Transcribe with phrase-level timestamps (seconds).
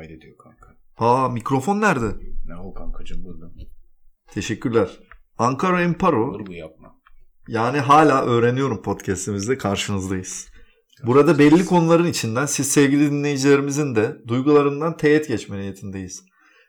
[0.00, 0.76] Kaydediyor kanka.
[0.94, 2.06] Ha mikrofon nerede?
[2.46, 3.50] Ne o kankacım burada?
[4.32, 5.00] Teşekkürler.
[5.38, 6.32] Ankara Imparo.
[6.32, 6.94] Vurgu yapma.
[7.48, 10.48] Yani hala öğreniyorum podcastimizde karşınızdayız.
[11.06, 16.24] Burada belli konuların içinden siz sevgili dinleyicilerimizin de duygularından teyit geçme niyetindeyiz.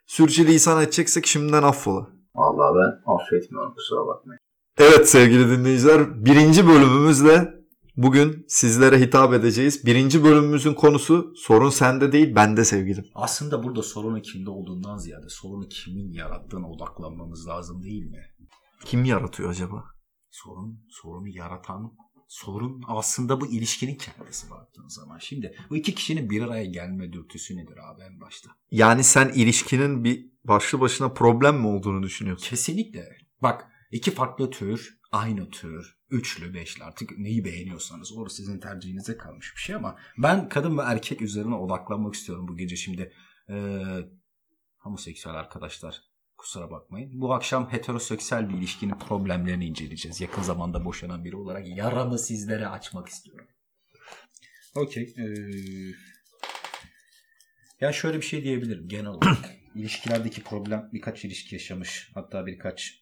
[0.08, 2.08] Sürçülisan edeceksek şimdiden affola.
[2.36, 4.40] Vallahi ben affetmiyorum kusura bakmayın.
[4.78, 7.61] Evet sevgili dinleyiciler birinci bölümümüzle
[7.98, 9.86] bugün sizlere hitap edeceğiz.
[9.86, 13.06] Birinci bölümümüzün konusu sorun sende değil bende sevgilim.
[13.16, 18.22] Aslında burada sorunun kimde olduğundan ziyade sorunu kimin yarattığına odaklanmamız lazım değil mi?
[18.86, 19.84] Kim yaratıyor acaba?
[20.30, 21.92] Sorun, sorunu yaratan
[22.28, 25.18] sorun aslında bu ilişkinin kendisi baktığın zaman.
[25.18, 28.50] Şimdi bu iki kişinin bir araya gelme dürtüsü nedir abi en başta?
[28.72, 32.50] Yani sen ilişkinin bir başlı başına problem mi olduğunu düşünüyorsun?
[32.50, 33.18] Kesinlikle.
[33.42, 39.54] Bak iki farklı tür, aynı tür, üçlü, beşli artık neyi beğeniyorsanız orası sizin tercihinize kalmış
[39.56, 43.14] bir şey ama ben kadın ve erkek üzerine odaklanmak istiyorum bu gece şimdi.
[43.50, 43.84] Ee,
[44.78, 46.02] homoseksüel arkadaşlar
[46.38, 47.22] kusura bakmayın.
[47.22, 50.22] Bu akşam heteroseksüel bir ilişkinin problemlerini inceleyeceğiz.
[50.22, 53.48] Yakın zamanda boşanan biri olarak yaramı sizlere açmak istiyorum.
[54.76, 55.14] Okey.
[55.18, 55.24] Ee,
[57.82, 59.56] ya şöyle bir şey diyebilirim genel olarak.
[59.76, 63.01] İlişkilerdeki problem birkaç ilişki yaşamış hatta birkaç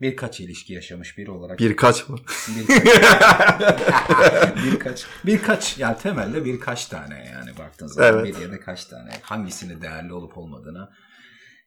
[0.00, 2.18] birkaç ilişki yaşamış biri olarak Birkaç mı?
[2.48, 2.84] birkaç
[4.64, 8.24] birkaç birkaç yani temelde birkaç tane yani baktığın zaman Evet.
[8.36, 10.90] bir yerde kaç tane hangisini değerli olup olmadığına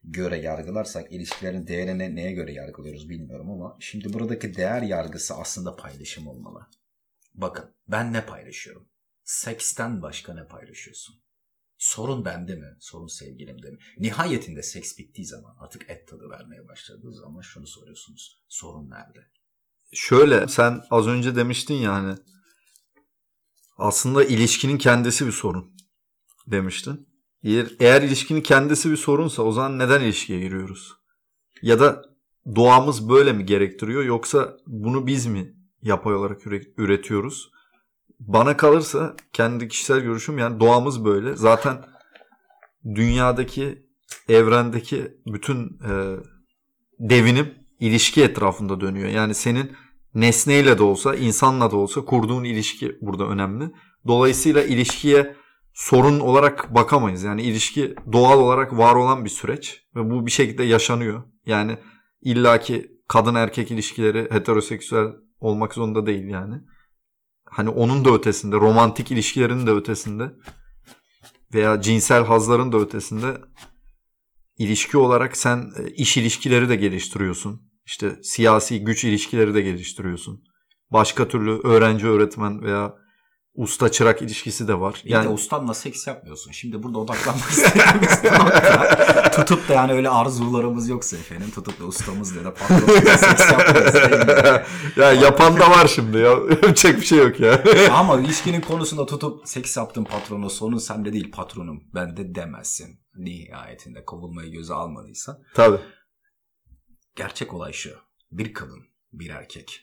[0.03, 6.27] göre yargılarsak ilişkilerin değerini neye göre yargılıyoruz bilmiyorum ama şimdi buradaki değer yargısı aslında paylaşım
[6.27, 6.67] olmalı.
[7.33, 8.88] Bakın ben ne paylaşıyorum?
[9.23, 11.16] Seksten başka ne paylaşıyorsun?
[11.81, 12.75] Sorun bende mi?
[12.79, 13.77] Sorun sevgilimde mi?
[13.97, 18.41] Nihayetinde seks bittiği zaman artık et tadı vermeye başladığı zaman şunu soruyorsunuz.
[18.47, 19.27] Sorun nerede?
[19.93, 22.15] Şöyle sen az önce demiştin ya hani
[23.77, 25.75] aslında ilişkinin kendisi bir sorun
[26.47, 27.09] demiştin.
[27.43, 30.93] Eğer, eğer ilişkinin kendisi bir sorunsa o zaman neden ilişkiye giriyoruz?
[31.61, 32.16] Ya da
[32.55, 37.51] doğamız böyle mi gerektiriyor yoksa bunu biz mi yapay olarak üre- üretiyoruz?
[38.27, 41.35] Bana kalırsa kendi kişisel görüşüm yani doğamız böyle.
[41.35, 41.85] Zaten
[42.95, 43.85] dünyadaki
[44.29, 46.15] evrendeki bütün e,
[46.99, 49.09] devinim ilişki etrafında dönüyor.
[49.09, 49.71] Yani senin
[50.15, 53.71] nesneyle de olsa, insanla da olsa kurduğun ilişki burada önemli.
[54.07, 55.35] Dolayısıyla ilişkiye
[55.73, 57.23] sorun olarak bakamayız.
[57.23, 61.23] Yani ilişki doğal olarak var olan bir süreç ve bu bir şekilde yaşanıyor.
[61.45, 61.77] Yani
[62.21, 65.07] illaki kadın erkek ilişkileri heteroseksüel
[65.39, 66.55] olmak zorunda değil yani.
[67.51, 70.31] Hani onun da ötesinde, romantik ilişkilerin de ötesinde
[71.53, 73.41] veya cinsel hazların da ötesinde
[74.57, 77.62] ilişki olarak sen e, iş ilişkileri de geliştiriyorsun.
[77.85, 80.44] İşte siyasi güç ilişkileri de geliştiriyorsun.
[80.91, 82.95] Başka türlü öğrenci öğretmen veya
[83.56, 85.01] usta çırak ilişkisi de var.
[85.06, 86.51] Yani de ustanla seks yapmıyorsun.
[86.51, 92.35] Şimdi burada odaklanmak istediğimiz nokta tutup da yani öyle arzularımız yoksa efendim tutup da ustamız
[92.35, 93.95] ya da patronumuzla seks yapmayız.
[94.97, 96.23] ya yapan da var şimdi ya.
[96.50, 97.63] Yapacak bir şey yok ya.
[97.91, 103.01] Ama ilişkinin konusunda tutup seks yaptın patronu sorun sende değil patronum bende demezsin.
[103.16, 105.44] Nihayetinde kovulmayı göze almadıysan.
[105.53, 105.79] Tabii.
[107.16, 107.91] Gerçek olay şu.
[108.31, 108.83] Bir kadın,
[109.13, 109.81] bir erkek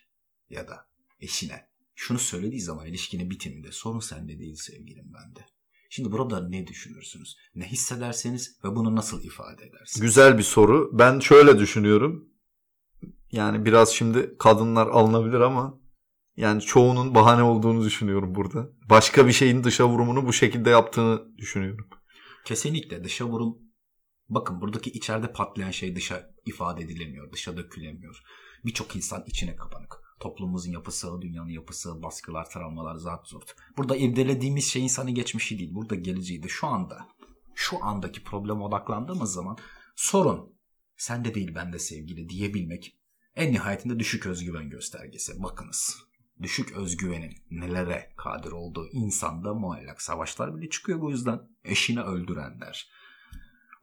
[0.51, 0.87] ya da
[1.21, 1.68] eşine
[1.99, 5.47] şunu söylediği zaman ilişkinin bitiminde sorun sende değil sevgilim bende.
[5.91, 7.37] Şimdi burada ne düşünürsünüz?
[7.55, 10.01] Ne hissederseniz ve bunu nasıl ifade edersiniz?
[10.01, 10.91] Güzel bir soru.
[10.93, 12.29] Ben şöyle düşünüyorum.
[13.33, 15.81] Yani biraz şimdi kadınlar alınabilir ama
[16.37, 18.71] yani çoğunun bahane olduğunu düşünüyorum burada.
[18.91, 21.89] Başka bir şeyin dışa vurumunu bu şekilde yaptığını düşünüyorum.
[22.45, 23.59] Kesinlikle dışa vurum.
[24.29, 28.23] Bakın buradaki içeride patlayan şey dışa ifade edilemiyor, dışa dökülemiyor.
[28.65, 30.08] Birçok insan içine kapanık.
[30.21, 33.57] Toplumumuzun yapısı, dünyanın yapısı, baskılar, travmalar, zat zurt.
[33.77, 35.75] Burada irdelediğimiz şey insanın geçmişi değil.
[35.75, 36.49] Burada geleceğiydi.
[36.49, 37.09] Şu anda,
[37.55, 39.59] şu andaki probleme odaklandığımız zaman
[39.97, 40.53] sorun
[40.97, 42.99] sende değil bende sevgili diyebilmek
[43.37, 45.43] en nihayetinde düşük özgüven göstergesi.
[45.43, 46.09] Bakınız
[46.43, 51.41] düşük özgüvenin nelere kadir olduğu insanda muallak savaşlar bile çıkıyor bu yüzden.
[51.65, 52.91] Eşini öldürenler,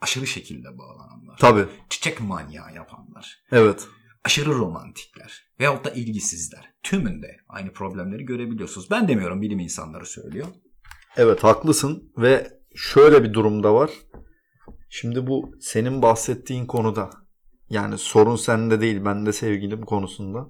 [0.01, 1.67] aşırı şekilde bağlananlar, Tabii.
[1.89, 3.87] çiçek manyağı yapanlar, Evet.
[4.25, 6.73] Aşırı romantikler veyahut da ilgisizler.
[6.83, 8.91] Tümünde aynı problemleri görebiliyorsunuz.
[8.91, 10.47] Ben demiyorum bilim insanları söylüyor.
[11.17, 13.91] Evet haklısın ve şöyle bir durumda var.
[14.89, 17.09] Şimdi bu senin bahsettiğin konuda
[17.69, 20.47] yani sorun sende değil bende sevgilim konusunda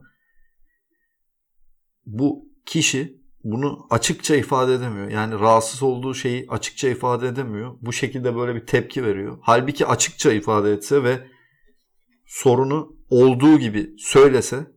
[2.06, 5.10] bu kişi bunu açıkça ifade edemiyor.
[5.10, 7.78] Yani rahatsız olduğu şeyi açıkça ifade edemiyor.
[7.82, 9.38] Bu şekilde böyle bir tepki veriyor.
[9.42, 11.28] Halbuki açıkça ifade etse ve
[12.26, 14.68] sorunu olduğu gibi söylese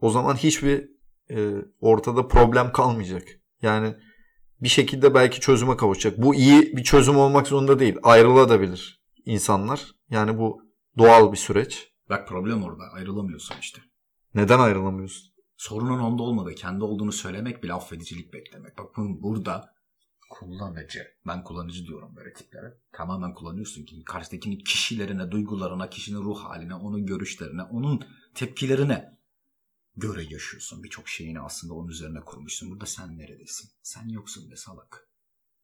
[0.00, 0.88] o zaman hiçbir
[1.30, 3.28] e, ortada problem kalmayacak.
[3.62, 3.94] Yani
[4.60, 6.18] bir şekilde belki çözüme kavuşacak.
[6.22, 7.96] Bu iyi bir çözüm olmak zorunda değil.
[8.02, 9.92] Ayrılabilir insanlar.
[10.10, 10.62] Yani bu
[10.98, 11.92] doğal bir süreç.
[12.10, 12.82] Bak problem orada.
[12.92, 13.82] Ayrılamıyorsun işte.
[14.34, 15.32] Neden ayrılamıyorsun?
[15.56, 18.78] Sorunun onda olmadığı, kendi olduğunu söylemek bile affedicilik beklemek.
[18.78, 19.71] Bak bu- burada
[20.32, 21.08] kullanıcı.
[21.26, 22.78] Ben kullanıcı diyorum böyle tiplere.
[22.92, 29.18] Tamamen kullanıyorsun ki karşıdakinin kişilerine, duygularına, kişinin ruh haline, onun görüşlerine, onun tepkilerine
[29.96, 30.82] göre yaşıyorsun.
[30.82, 32.70] Birçok şeyini aslında onun üzerine kurmuşsun.
[32.70, 33.70] Burada sen neredesin?
[33.82, 35.08] Sen yoksun be salak.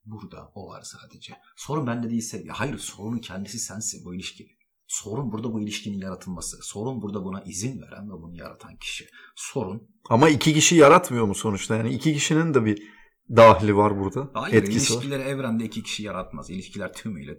[0.05, 1.33] Burada o var sadece.
[1.55, 4.57] Sorun bende değilse, ya hayır sorunun kendisi sensin bu ilişki.
[4.87, 6.57] Sorun burada bu ilişkinin yaratılması.
[6.61, 9.09] Sorun burada buna izin veren ve bunu yaratan kişi.
[9.35, 11.75] Sorun Ama iki kişi yaratmıyor mu sonuçta?
[11.75, 12.98] Yani iki kişinin de bir
[13.35, 14.29] dahli var burada.
[14.33, 14.97] Hayır Etkisi var.
[15.01, 16.49] ilişkileri evrende iki kişi yaratmaz.
[16.49, 17.37] İlişkiler tümüyle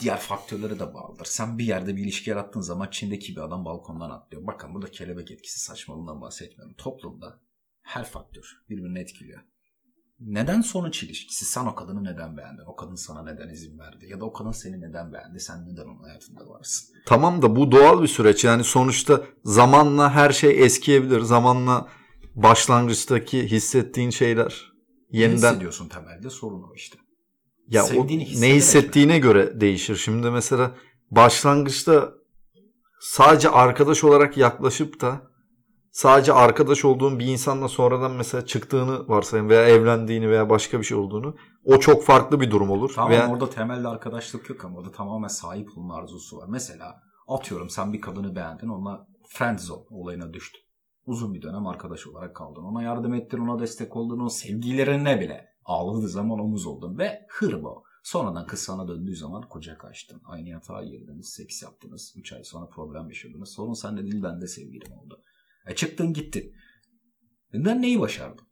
[0.00, 1.24] diğer faktörlere de bağlıdır.
[1.24, 4.46] Sen bir yerde bir ilişki yarattığın zaman Çin'deki bir adam balkondan atlıyor.
[4.46, 6.74] Bakın burada kelebek etkisi saçmalığından bahsetmiyorum.
[6.78, 7.40] Toplumda
[7.82, 9.40] her faktör birbirini etkiliyor.
[10.20, 11.44] Neden sonuç ilişkisi?
[11.44, 12.62] Sen o kadını neden beğendin?
[12.66, 14.06] O kadın sana neden izin verdi?
[14.08, 15.40] Ya da o kadın seni neden beğendi?
[15.40, 16.88] Sen neden onun hayatında varsın?
[17.06, 18.44] Tamam da bu doğal bir süreç.
[18.44, 21.20] Yani sonuçta zamanla her şey eskiyebilir.
[21.20, 21.88] Zamanla
[22.42, 24.72] başlangıçtaki hissettiğin şeyler
[25.12, 26.30] Ne yeniden hissediyorsun temelde?
[26.30, 26.98] Sorun o işte.
[27.68, 28.06] ya o
[28.40, 29.96] ne hissettiğine göre değişir.
[29.96, 30.74] Şimdi mesela
[31.10, 32.14] başlangıçta
[33.00, 35.22] sadece arkadaş olarak yaklaşıp da
[35.90, 40.96] sadece arkadaş olduğun bir insanla sonradan mesela çıktığını varsayın veya evlendiğini veya başka bir şey
[40.96, 42.92] olduğunu o çok farklı bir durum olur.
[42.94, 46.46] Tamam veya orada temelde arkadaşlık yok ama orada tamamen sahip olma arzusu var.
[46.48, 50.67] Mesela atıyorum sen bir kadını beğendin onunla friendzone olayına düştün.
[51.08, 52.62] Uzun bir dönem arkadaş olarak kaldın.
[52.62, 57.82] Ona yardım ettin, ona destek oldun, o sevgilerine bile ağladığı zaman omuz oldun ve hırbo.
[58.02, 60.20] Sonradan kız sana döndüğü zaman kucak açtın.
[60.24, 62.14] Aynı yatağa girdiniz, seks yaptınız.
[62.16, 63.48] 3 ay sonra problem yaşadınız.
[63.48, 65.22] Sorun sende değil bende sevgilim oldu.
[65.66, 66.52] E çıktın gittin.
[67.54, 68.44] Ben neyi başardım?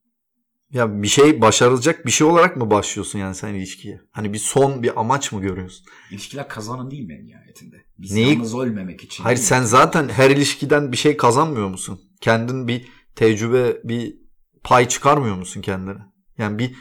[0.71, 4.01] ya bir şey başarılacak bir şey olarak mı başlıyorsun yani sen ilişkiye?
[4.11, 5.87] Hani bir son bir amaç mı görüyorsun?
[6.11, 7.77] İlişkiler kazanın değil mi nihayetinde?
[7.99, 9.25] Biz Neyi- yalnız ölmemek için.
[9.25, 12.01] Hayır sen zaten her ilişkiden bir şey kazanmıyor musun?
[12.21, 14.17] Kendin bir tecrübe, bir
[14.65, 15.99] pay çıkarmıyor musun kendine?
[16.39, 16.77] Yani bir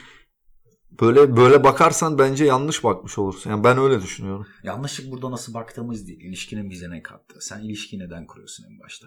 [1.00, 3.50] böyle böyle bakarsan bence yanlış bakmış olursun.
[3.50, 4.46] Yani ben öyle düşünüyorum.
[4.62, 6.20] Yanlışlık burada nasıl baktığımız değil.
[6.20, 7.36] İlişkinin bize ne kattı?
[7.40, 9.06] Sen ilişkiyi neden kuruyorsun en başta?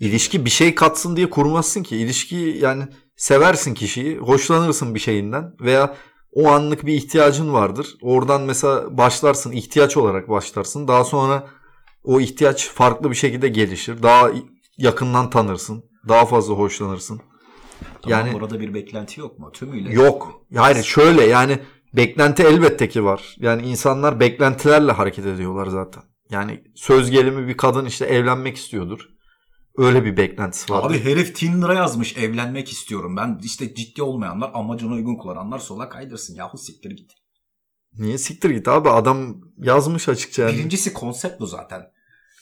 [0.00, 1.96] İlişki bir şey katsın diye kurmazsın ki.
[1.96, 2.84] İlişki yani
[3.16, 5.96] seversin kişiyi, hoşlanırsın bir şeyinden veya
[6.32, 7.94] o anlık bir ihtiyacın vardır.
[8.02, 10.88] Oradan mesela başlarsın, ihtiyaç olarak başlarsın.
[10.88, 11.50] Daha sonra
[12.04, 14.02] o ihtiyaç farklı bir şekilde gelişir.
[14.02, 14.30] Daha
[14.76, 17.20] yakından tanırsın, daha fazla hoşlanırsın.
[18.02, 19.52] Tamam, Yani- burada bir beklenti yok mu?
[19.52, 19.92] Tümüyle.
[19.92, 20.46] Yok.
[20.56, 21.58] Hayır şöyle yani
[21.92, 23.36] beklenti elbette ki var.
[23.38, 26.02] Yani insanlar beklentilerle hareket ediyorlar zaten.
[26.30, 29.08] Yani söz gelimi bir kadın işte evlenmek istiyordur.
[29.76, 30.90] Öyle bir beklentisi var.
[30.90, 33.16] Abi herif Tinder'a yazmış evlenmek istiyorum.
[33.16, 36.34] Ben işte ciddi olmayanlar amacına uygun kullananlar sola kaydırsın.
[36.34, 37.12] Yahu siktir git.
[37.98, 40.58] Niye siktir git abi adam yazmış açıkça yani.
[40.58, 41.82] Birincisi konsept bu zaten.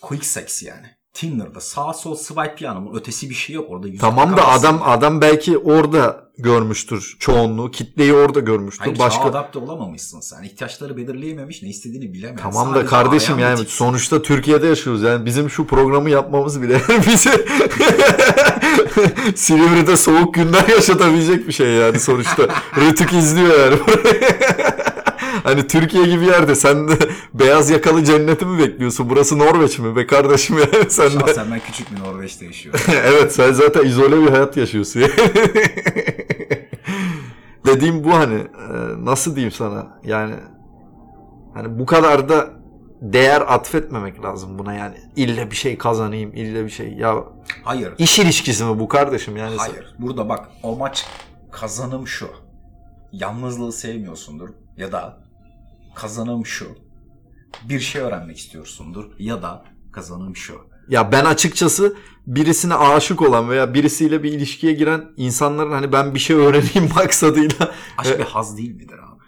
[0.02, 0.86] Quick sex yani.
[1.14, 3.66] Tinder'da sağ sol swipe yanımın ötesi bir şey yok.
[3.70, 7.70] Orada Tamam da adam adam belki orada görmüştür çoğunluğu.
[7.70, 8.84] Kitleyi orada görmüştür.
[8.84, 10.42] Hayır, Başka adapte olamamışsın sen.
[10.42, 12.36] İhtiyaçları belirleyememiş, ne istediğini bilemeyen.
[12.36, 13.72] Tamam da Sadece kardeşim arayan yani bir tip.
[13.72, 15.02] sonuçta Türkiye'de yaşıyoruz.
[15.02, 17.30] Yani bizim şu programı yapmamız bile bize
[19.36, 22.42] Silivri'de soğuk günler yaşatabilecek bir şey yani sonuçta.
[22.76, 23.76] Rütük izliyor yani.
[25.52, 26.94] Hani Türkiye gibi yerde sen de
[27.34, 29.10] beyaz yakalı cenneti mi bekliyorsun?
[29.10, 31.10] Burası Norveç mi be kardeşim yani sen de.
[31.10, 32.80] Şahsen ben küçük bir Norveç'te yaşıyorum.
[33.04, 35.02] evet sen zaten izole bir hayat yaşıyorsun.
[37.66, 40.34] Dediğim bu hani e, nasıl diyeyim sana yani
[41.54, 42.50] hani bu kadar da
[43.02, 44.96] değer atfetmemek lazım buna yani.
[45.16, 46.92] İlle bir şey kazanayım, ille bir şey.
[46.92, 47.16] Ya
[47.64, 47.92] Hayır.
[47.98, 49.56] iş ilişkisi mi bu kardeşim yani?
[49.56, 49.94] Hayır.
[49.98, 51.06] Burada bak o maç
[51.50, 52.28] kazanım şu.
[53.12, 55.21] Yalnızlığı sevmiyorsundur ya da
[55.94, 56.66] kazanım şu.
[57.68, 60.54] Bir şey öğrenmek istiyorsundur ya da kazanım şu.
[60.88, 61.96] Ya ben açıkçası
[62.26, 67.72] birisine aşık olan veya birisiyle bir ilişkiye giren insanların hani ben bir şey öğreneyim maksadıyla
[67.98, 69.22] Aşk bir haz değil midir abi?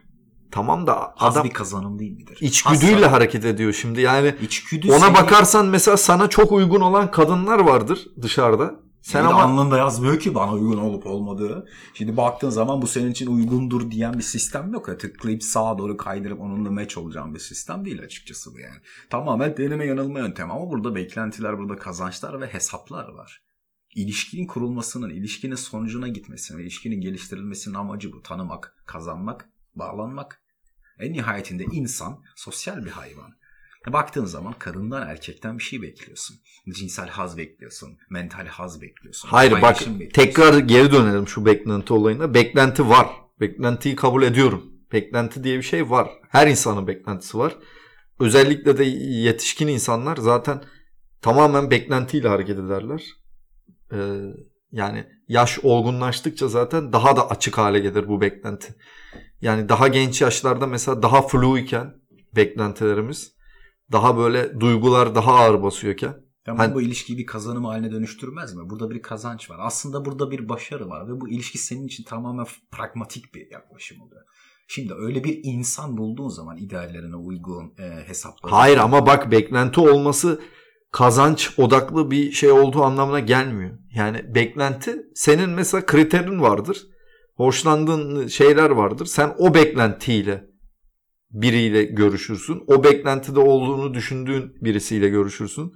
[0.51, 2.39] tamam da Haz adam bir kazanım değil midir?
[2.41, 4.01] içgüdüyle Haz- hareket ediyor şimdi.
[4.01, 8.75] Yani İçgüdü Ona seni- bakarsan mesela sana çok uygun olan kadınlar vardır dışarıda.
[9.05, 11.69] Sen ama alnında yazmıyor ki bana uygun olup olmadığı.
[11.95, 14.89] Şimdi baktığın zaman bu senin için uygundur diyen bir sistem yok.
[14.89, 14.99] Ya.
[14.99, 18.77] Tıklayıp sağa doğru kaydırıp onunla match olacağın bir sistem değil açıkçası bu yani.
[19.11, 23.43] Tamamen deneme yanılma yöntemi ama burada beklentiler, burada kazançlar ve hesaplar var.
[23.95, 28.23] İlişkinin kurulmasının, ilişkinin sonucuna gitmesinin, ilişkinin geliştirilmesinin amacı bu.
[28.23, 30.43] Tanımak, kazanmak, bağlanmak.
[30.99, 33.35] En nihayetinde insan sosyal bir hayvan.
[33.93, 36.37] Baktığın zaman kadından erkekten bir şey bekliyorsun.
[36.75, 37.89] Cinsel haz bekliyorsun.
[38.11, 39.29] Mental haz bekliyorsun.
[39.29, 40.09] Hayır bak bekliyorsun.
[40.15, 42.35] tekrar geri dönelim şu beklenti olayına.
[42.35, 43.07] Beklenti var.
[43.41, 44.65] Beklentiyi kabul ediyorum.
[44.93, 46.11] Beklenti diye bir şey var.
[46.29, 47.57] Her insanın beklentisi var.
[48.21, 50.65] Özellikle de yetişkin insanlar zaten
[51.23, 53.05] tamamen beklentiyle hareket ederler.
[53.93, 53.97] Ee,
[54.73, 58.75] yani yaş olgunlaştıkça zaten daha da açık hale gelir bu beklenti.
[59.41, 61.95] Yani daha genç yaşlarda mesela daha flu iken
[62.37, 63.35] beklentilerimiz
[63.93, 66.15] daha böyle duygular daha ağır basıyorken
[66.49, 68.71] Ama Hani- bu ilişkiyi bir kazanım haline dönüştürmez mi?
[68.71, 69.57] Burada bir kazanç var.
[69.61, 74.23] Aslında burada bir başarı var ve bu ilişki senin için tamamen pragmatik bir yaklaşım oluyor.
[74.69, 78.53] Şimdi öyle bir insan bulduğun zaman ideallerine uygun e, hesapları.
[78.55, 80.41] Hayır ama bak beklenti olması
[80.93, 83.79] kazanç odaklı bir şey olduğu anlamına gelmiyor.
[83.95, 86.87] Yani beklenti senin mesela kriterin vardır.
[87.37, 89.07] Hoşlandığın şeyler vardır.
[89.07, 90.45] Sen o beklentiyle
[91.35, 92.63] biriyle görüşürsün.
[92.67, 95.73] O beklentide olduğunu düşündüğün birisiyle görüşürsün.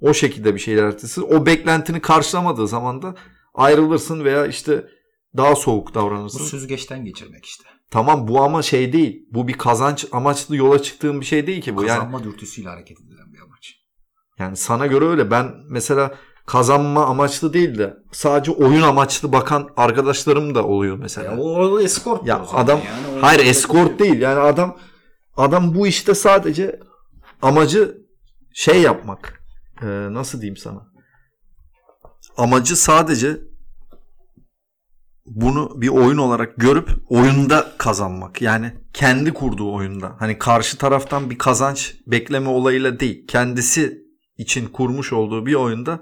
[0.00, 1.22] O şekilde bir şeyler ertesi.
[1.22, 3.14] O beklentini karşılamadığı zaman da
[3.54, 4.86] ayrılırsın veya işte
[5.36, 6.44] daha soğuk Bu davranırsın.
[6.44, 7.64] süzgeçten geçirmek işte.
[7.90, 9.26] Tamam bu ama şey değil.
[9.32, 11.84] Bu bir kazanç amaçlı yola çıktığın bir şey değil ki bu.
[11.84, 13.74] Yani Kazanma dürtüsüyle hareket edilen bir amaç.
[14.38, 15.30] Yani sana göre öyle.
[15.30, 16.14] Ben mesela
[16.46, 21.32] kazanma amaçlı değil de sadece oyun amaçlı bakan arkadaşlarım da oluyor mesela.
[21.32, 23.20] Ya o, o escort Ya adam yani.
[23.20, 24.20] Hayır escort değil.
[24.20, 24.76] Yani adam
[25.38, 26.80] adam bu işte sadece
[27.42, 27.98] amacı
[28.54, 29.42] şey yapmak.
[29.82, 30.88] Ee, nasıl diyeyim sana?
[32.36, 33.40] Amacı sadece
[35.26, 38.42] bunu bir oyun olarak görüp oyunda kazanmak.
[38.42, 40.16] Yani kendi kurduğu oyunda.
[40.18, 43.26] Hani karşı taraftan bir kazanç bekleme olayıyla değil.
[43.26, 44.02] Kendisi
[44.38, 46.00] için kurmuş olduğu bir oyunda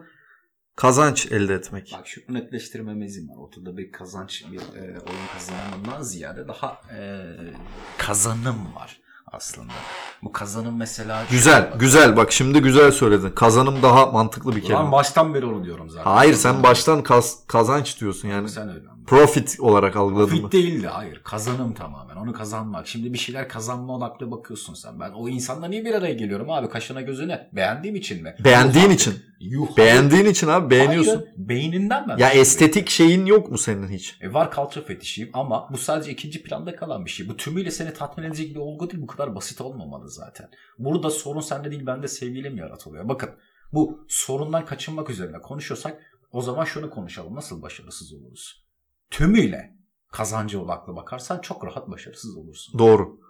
[0.76, 1.94] kazanç elde etmek.
[1.98, 3.36] Bak şu netleştirmemizin var.
[3.36, 7.26] Ortada bir kazanç, bir e, oyun kazanımından ziyade daha e,
[7.98, 9.72] kazanım var aslında.
[10.22, 11.22] Bu kazanım mesela...
[11.30, 12.16] Güzel, güzel.
[12.16, 13.30] Bak şimdi güzel söyledin.
[13.30, 14.78] Kazanım daha mantıklı bir kelime.
[14.78, 16.10] Ulan baştan beri onu diyorum zaten.
[16.10, 18.48] Hayır sen baştan kaz- kazanç diyorsun yani.
[18.48, 18.95] Sen öyle.
[19.06, 20.42] Profit olarak algıladın mı?
[20.42, 21.20] Fit değil de hayır.
[21.24, 22.16] Kazanım tamamen.
[22.16, 22.88] Onu kazanmak.
[22.88, 25.00] Şimdi bir şeyler kazanma odaklı bakıyorsun sen.
[25.00, 26.68] Ben o insanla niye bir araya geliyorum abi?
[26.68, 27.50] Kaşına gözüne.
[27.52, 28.36] Beğendiğim için mi?
[28.44, 29.14] Beğendiğin Yuh için.
[29.40, 29.76] Yuh hayır.
[29.76, 31.16] Beğendiğin için abi beğeniyorsun.
[31.16, 32.16] Hayır, beyninden ben.
[32.16, 34.18] Ya estetik şeyin yok mu senin hiç?
[34.20, 37.28] E var kalça fetişiyim ama bu sadece ikinci planda kalan bir şey.
[37.28, 39.02] Bu tümüyle seni tatmin edecek bir olgu değil.
[39.02, 40.48] Bu kadar basit olmamalı zaten.
[40.78, 43.08] Burada sorun sende değil bende sevgiyle mi yaratılıyor?
[43.08, 43.30] Bakın
[43.72, 45.98] bu sorundan kaçınmak üzerine konuşuyorsak
[46.32, 47.34] o zaman şunu konuşalım.
[47.34, 48.65] Nasıl başarısız oluruz?
[49.10, 49.76] Tümüyle
[50.12, 52.78] kazanca odaklı bakarsan çok rahat başarısız olursun.
[52.78, 53.20] Doğru.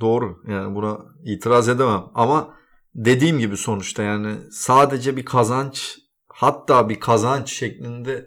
[0.00, 0.42] Doğru.
[0.48, 2.04] Yani buna itiraz edemem.
[2.14, 2.54] Ama
[2.94, 5.98] dediğim gibi sonuçta yani sadece bir kazanç
[6.28, 8.26] hatta bir kazanç şeklinde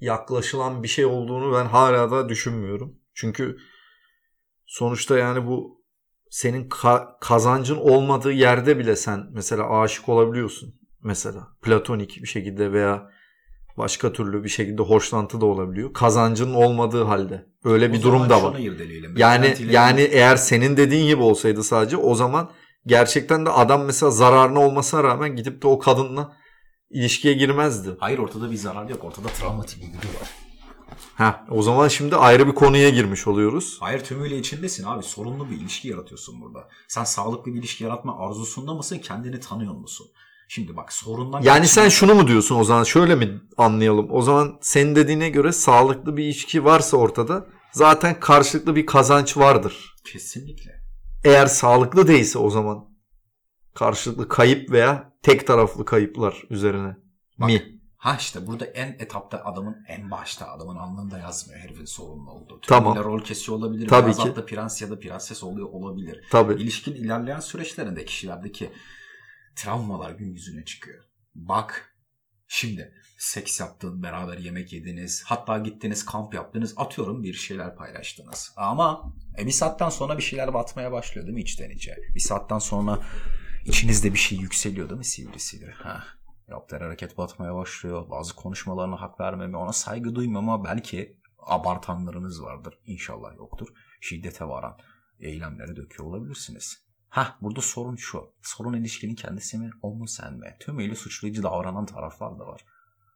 [0.00, 2.98] yaklaşılan bir şey olduğunu ben hala da düşünmüyorum.
[3.14, 3.56] Çünkü
[4.66, 5.82] sonuçta yani bu
[6.30, 10.74] senin ka- kazancın olmadığı yerde bile sen mesela aşık olabiliyorsun.
[11.02, 13.10] Mesela platonik bir şekilde veya
[13.78, 15.92] başka türlü bir şekilde hoşlantı da olabiliyor.
[15.92, 17.46] Kazancın olmadığı halde.
[17.64, 18.56] Öyle O bir durum da var.
[19.16, 22.50] Yani yani eğer senin dediğin gibi olsaydı sadece o zaman
[22.86, 26.36] gerçekten de adam mesela zararına olmasına rağmen gidip de o kadınla
[26.90, 27.96] ilişkiye girmezdi.
[27.98, 29.04] Hayır ortada bir zarar yok.
[29.04, 30.30] Ortada travmatik bir güdü var.
[31.14, 33.76] Ha, o zaman şimdi ayrı bir konuya girmiş oluyoruz.
[33.80, 35.02] Hayır tümüyle içindesin abi.
[35.02, 36.68] Sorunlu bir ilişki yaratıyorsun burada.
[36.88, 38.98] Sen sağlıklı bir ilişki yaratma arzusunda mısın?
[38.98, 40.06] Kendini tanıyor musun?
[40.54, 41.42] Şimdi bak sorundan...
[41.42, 44.08] Yani sen şunu mu diyorsun o zaman şöyle mi anlayalım?
[44.10, 49.94] O zaman senin dediğine göre sağlıklı bir ilişki varsa ortada zaten karşılıklı bir kazanç vardır.
[50.04, 50.70] Kesinlikle.
[51.24, 52.88] Eğer sağlıklı değilse o zaman
[53.74, 56.96] karşılıklı kayıp veya tek taraflı kayıplar üzerine
[57.38, 57.80] Bak, mi?
[57.96, 62.60] Ha işte burada en etapta adamın en başta adamın alnında yazmıyor herifin sorunlu olduğu.
[62.60, 62.94] Tamam.
[62.94, 63.88] Tümüyle rol kesiyor olabilir.
[63.88, 64.22] Tabii Biraz ki.
[64.22, 66.24] altta prens ya da prenses oluyor olabilir.
[66.30, 66.62] Tabii.
[66.62, 68.70] İlişkin ilerleyen süreçlerinde kişilerdeki
[69.56, 71.04] travmalar gün yüzüne çıkıyor.
[71.34, 71.96] Bak
[72.48, 78.52] şimdi seks yaptın, beraber yemek yediniz, hatta gittiniz kamp yaptınız, atıyorum bir şeyler paylaştınız.
[78.56, 81.96] Ama e, bir saatten sonra bir şeyler batmaya başlıyor değil mi içten içe?
[82.14, 83.02] Bir saatten sonra
[83.66, 85.70] içinizde bir şey yükseliyor değil mi sivrisiyle?
[85.70, 86.04] Ha.
[86.48, 88.10] Yaptığı hareket batmaya başlıyor.
[88.10, 92.78] Bazı konuşmalarına hak vermeme, ona saygı duymama belki abartanlarınız vardır.
[92.86, 93.68] İnşallah yoktur.
[94.00, 94.78] Şiddete varan
[95.20, 96.91] eylemlere döküyor olabilirsiniz.
[97.12, 98.30] Hah burada sorun şu.
[98.42, 100.56] Sorun ilişkinin kendisi mi o mu sen mi?
[100.60, 102.64] Tümüyle suçlayıcı davranan taraflar da var.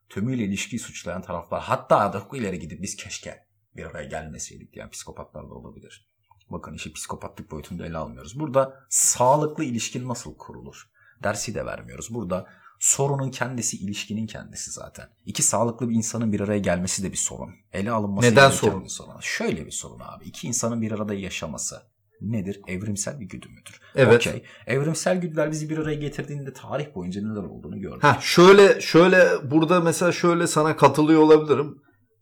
[0.09, 1.63] Tümüyle ilişkiyi suçlayan taraflar.
[1.63, 6.09] Hatta da ileri gidip biz keşke bir araya gelmeseydik diyen psikopatlar da olabilir.
[6.51, 8.41] Bakın işi psikopatlık boyutunda ele almıyoruz.
[8.41, 10.91] Burada sağlıklı ilişkin nasıl kurulur?
[11.23, 12.15] Dersi de vermiyoruz.
[12.15, 12.47] Burada
[12.81, 15.09] sorunun kendisi ilişkinin kendisi zaten.
[15.27, 17.55] İki sağlıklı bir insanın bir araya gelmesi de bir sorun.
[17.73, 18.87] Ele alınması Neden sorun?
[18.87, 19.21] sorun.
[19.21, 20.25] Şöyle bir sorun abi.
[20.25, 21.96] İki insanın bir arada yaşaması.
[22.21, 22.61] Nedir?
[22.67, 23.81] Evrimsel bir güdü müdür?
[23.95, 24.15] Evet.
[24.15, 24.43] Okey.
[24.67, 28.05] Evrimsel güdüler bizi bir araya getirdiğinde tarih boyunca neler olduğunu gördük.
[28.05, 31.75] Ha şöyle şöyle burada mesela şöyle sana katılıyor olabilirim.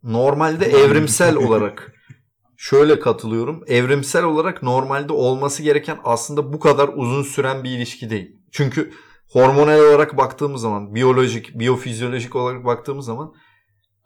[0.02, 1.92] Normalde evrimsel olarak
[2.56, 3.64] şöyle katılıyorum.
[3.66, 8.36] Evrimsel olarak normalde olması gereken aslında bu kadar uzun süren bir ilişki değil.
[8.52, 8.92] Çünkü
[9.32, 13.32] hormonal olarak baktığımız zaman, biyolojik, biyofizyolojik olarak baktığımız zaman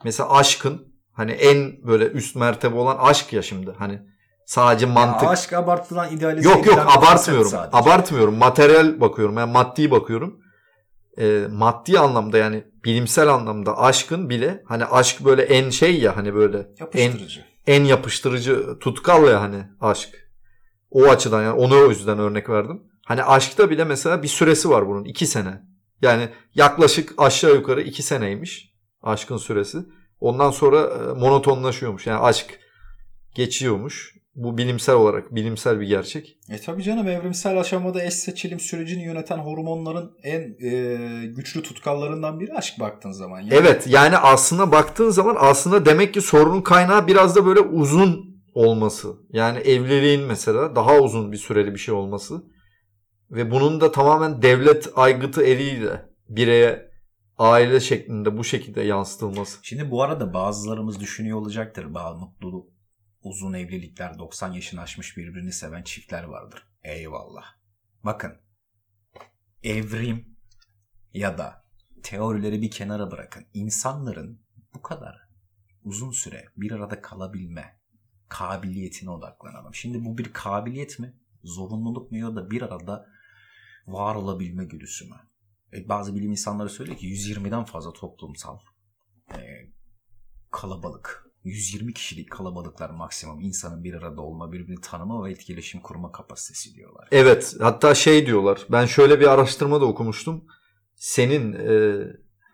[0.04, 3.70] mesela aşkın hani en böyle üst mertebe olan aşk ya şimdi.
[3.78, 4.00] Hani
[4.48, 7.52] sadece mantık Ya aşk abartılan idealize Yok yok abartmıyorum.
[7.72, 8.36] Abartmıyorum.
[8.36, 9.38] Materyal bakıyorum.
[9.38, 10.40] Yani maddi bakıyorum.
[11.18, 16.34] Ee, maddi anlamda yani bilimsel anlamda aşkın bile hani aşk böyle en şey ya hani
[16.34, 17.44] böyle en Yapıştırıcı.
[17.66, 20.08] en yapıştırıcı tutkal ya hani aşk.
[20.90, 22.82] O açıdan yani onu o yüzden örnek verdim.
[23.06, 25.04] Hani aşkta bile mesela bir süresi var bunun.
[25.04, 25.62] iki sene.
[26.02, 29.78] Yani yaklaşık aşağı yukarı iki seneymiş aşkın süresi.
[30.20, 32.06] Ondan sonra e, monotonlaşıyormuş.
[32.06, 32.58] Yani aşk
[33.34, 34.17] geçiyormuş.
[34.38, 36.38] Bu bilimsel olarak bilimsel bir gerçek.
[36.50, 42.52] E tabii canım evrimsel aşamada eş seçilim sürecini yöneten hormonların en e, güçlü tutkallarından biri
[42.54, 43.40] aşk baktığın zaman.
[43.40, 48.42] Yani Evet yani aslında baktığın zaman aslında demek ki sorunun kaynağı biraz da böyle uzun
[48.54, 49.16] olması.
[49.32, 52.42] Yani evliliğin mesela daha uzun bir süreli bir şey olması.
[53.30, 56.90] Ve bunun da tamamen devlet aygıtı eliyle bireye
[57.38, 59.58] aile şeklinde bu şekilde yansıtılması.
[59.62, 61.94] Şimdi bu arada bazılarımız düşünüyor olacaktır.
[61.94, 62.77] Bazı mutlu
[63.22, 66.68] uzun evlilikler 90 yaşını aşmış birbirini seven çiftler vardır.
[66.82, 67.44] Eyvallah.
[68.04, 68.40] Bakın
[69.62, 70.36] evrim
[71.14, 71.64] ya da
[72.02, 73.46] teorileri bir kenara bırakın.
[73.54, 74.42] İnsanların
[74.74, 75.28] bu kadar
[75.84, 77.80] uzun süre bir arada kalabilme
[78.28, 79.74] kabiliyetine odaklanalım.
[79.74, 81.20] Şimdi bu bir kabiliyet mi?
[81.44, 83.06] Zorunluluk mu ya da bir arada
[83.86, 85.16] var olabilme güdüsü mü?
[85.72, 88.58] E, bazı bilim insanları söylüyor ki 120'den fazla toplumsal
[89.32, 89.38] e,
[90.50, 96.74] kalabalık 120 kişilik kalabalıklar maksimum insanın bir arada olma, birbirini tanıma ve etkileşim kurma kapasitesi
[96.74, 97.08] diyorlar.
[97.12, 100.44] Evet hatta şey diyorlar ben şöyle bir araştırma da okumuştum.
[100.94, 102.02] Senin e,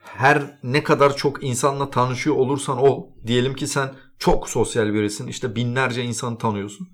[0.01, 5.57] her ne kadar çok insanla tanışıyor olursan ol diyelim ki sen çok sosyal birisin işte
[5.57, 6.89] binlerce insanı tanıyorsun.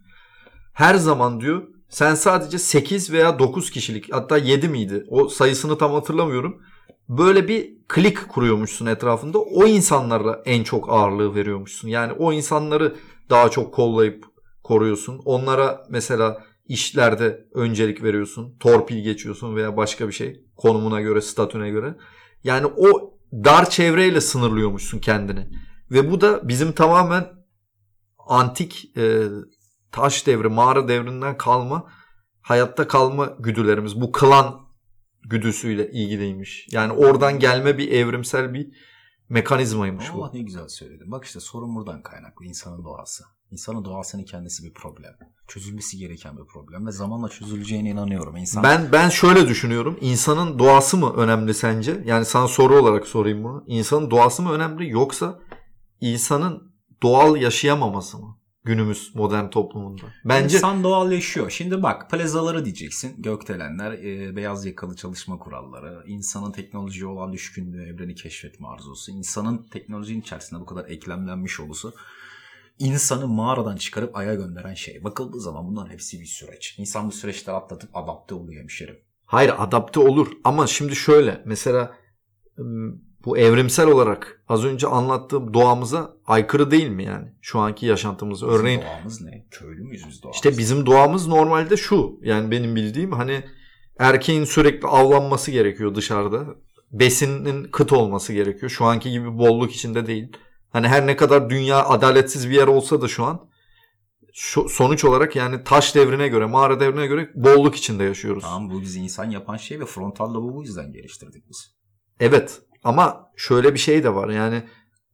[0.73, 5.93] Her zaman diyor sen sadece 8 veya 9 kişilik hatta 7 miydi o sayısını tam
[5.93, 6.63] hatırlamıyorum.
[7.11, 11.89] Böyle bir klik kuruyormuşsun etrafında o insanlara en çok ağırlığı veriyormuşsun.
[11.89, 12.97] Yani o insanları
[13.31, 14.25] daha çok kollayıp
[14.63, 15.21] koruyorsun.
[15.25, 18.57] Onlara mesela işlerde öncelik veriyorsun.
[18.61, 21.97] Torpil geçiyorsun veya başka bir şey konumuna göre, statüne göre.
[22.45, 25.49] Yani o dar çevreyle sınırlıyormuşsun kendini.
[25.91, 27.27] Ve bu da bizim tamamen
[28.19, 29.23] antik e,
[29.93, 31.91] taş devri, mağara devrinden kalma
[32.41, 34.01] hayatta kalma güdülerimiz.
[34.01, 34.70] Bu klan
[35.25, 36.69] güdüsüyle ilgiliymiş.
[36.71, 38.69] Yani oradan gelme bir evrimsel bir
[39.29, 40.25] mekanizmaymış bu.
[40.25, 41.11] Allah ne güzel söyledin.
[41.11, 42.45] Bak işte sorun buradan kaynaklı.
[42.45, 43.25] insanın doğası.
[43.51, 45.15] İnsanın doğasının kendisi bir problem.
[45.49, 48.37] Çözülmesi gereken bir problem ve zamanla çözüleceğine inanıyorum.
[48.37, 49.99] İnsan Ben ben şöyle düşünüyorum.
[50.01, 52.03] İnsanın doğası mı önemli sence?
[52.07, 53.65] Yani sana soru olarak sorayım bunu.
[53.67, 55.39] İnsanın doğası mı önemli yoksa
[56.01, 58.40] insanın doğal yaşayamaması mı?
[58.65, 60.03] Günümüz modern toplumunda.
[60.25, 61.51] Bence İnsan doğal yaşıyor.
[61.51, 63.23] Şimdi bak plazaları diyeceksin.
[63.23, 70.21] Gökdelenler, e, beyaz yakalı çalışma kuralları, insanın teknolojiye olan düşkünlüğü, evreni keşfetme arzusu, insanın teknolojinin
[70.21, 71.93] içerisinde bu kadar eklemlenmiş olması
[72.79, 75.05] insanı mağaradan çıkarıp aya gönderen şey.
[75.05, 76.75] Bakıldığı zaman bunların hepsi bir süreç.
[76.79, 78.99] İnsan bu süreçleri atlatıp adapte oluyor hemşerim.
[79.27, 82.00] Hayır adapte olur ama şimdi şöyle mesela
[83.25, 88.55] bu evrimsel olarak az önce anlattığım doğamıza aykırı değil mi yani şu anki yaşantımız Bizim
[88.55, 89.47] örneğin doğamız ne?
[89.51, 90.37] Köylü müyüz biz doğamız?
[90.37, 93.45] işte bizim doğamız normalde şu yani benim bildiğim hani
[93.99, 96.45] erkeğin sürekli avlanması gerekiyor dışarıda
[96.93, 100.37] besinin kıt olması gerekiyor şu anki gibi bolluk içinde değil
[100.71, 103.51] hani her ne kadar dünya adaletsiz bir yer olsa da şu an
[104.33, 108.43] şu, sonuç olarak yani taş devrine göre mağara devrine göre bolluk içinde yaşıyoruz.
[108.43, 111.80] Tamam bu bizi insan yapan şey ve frontal lobu bu yüzden geliştirdik biz.
[112.21, 114.63] Evet ama şöyle bir şey de var yani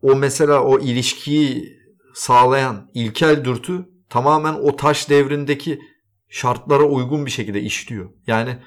[0.03, 1.77] o mesela o ilişkiyi
[2.15, 5.81] sağlayan ilkel dürtü tamamen o taş devrindeki
[6.29, 8.11] şartlara uygun bir şekilde işliyor.
[8.27, 8.59] Yani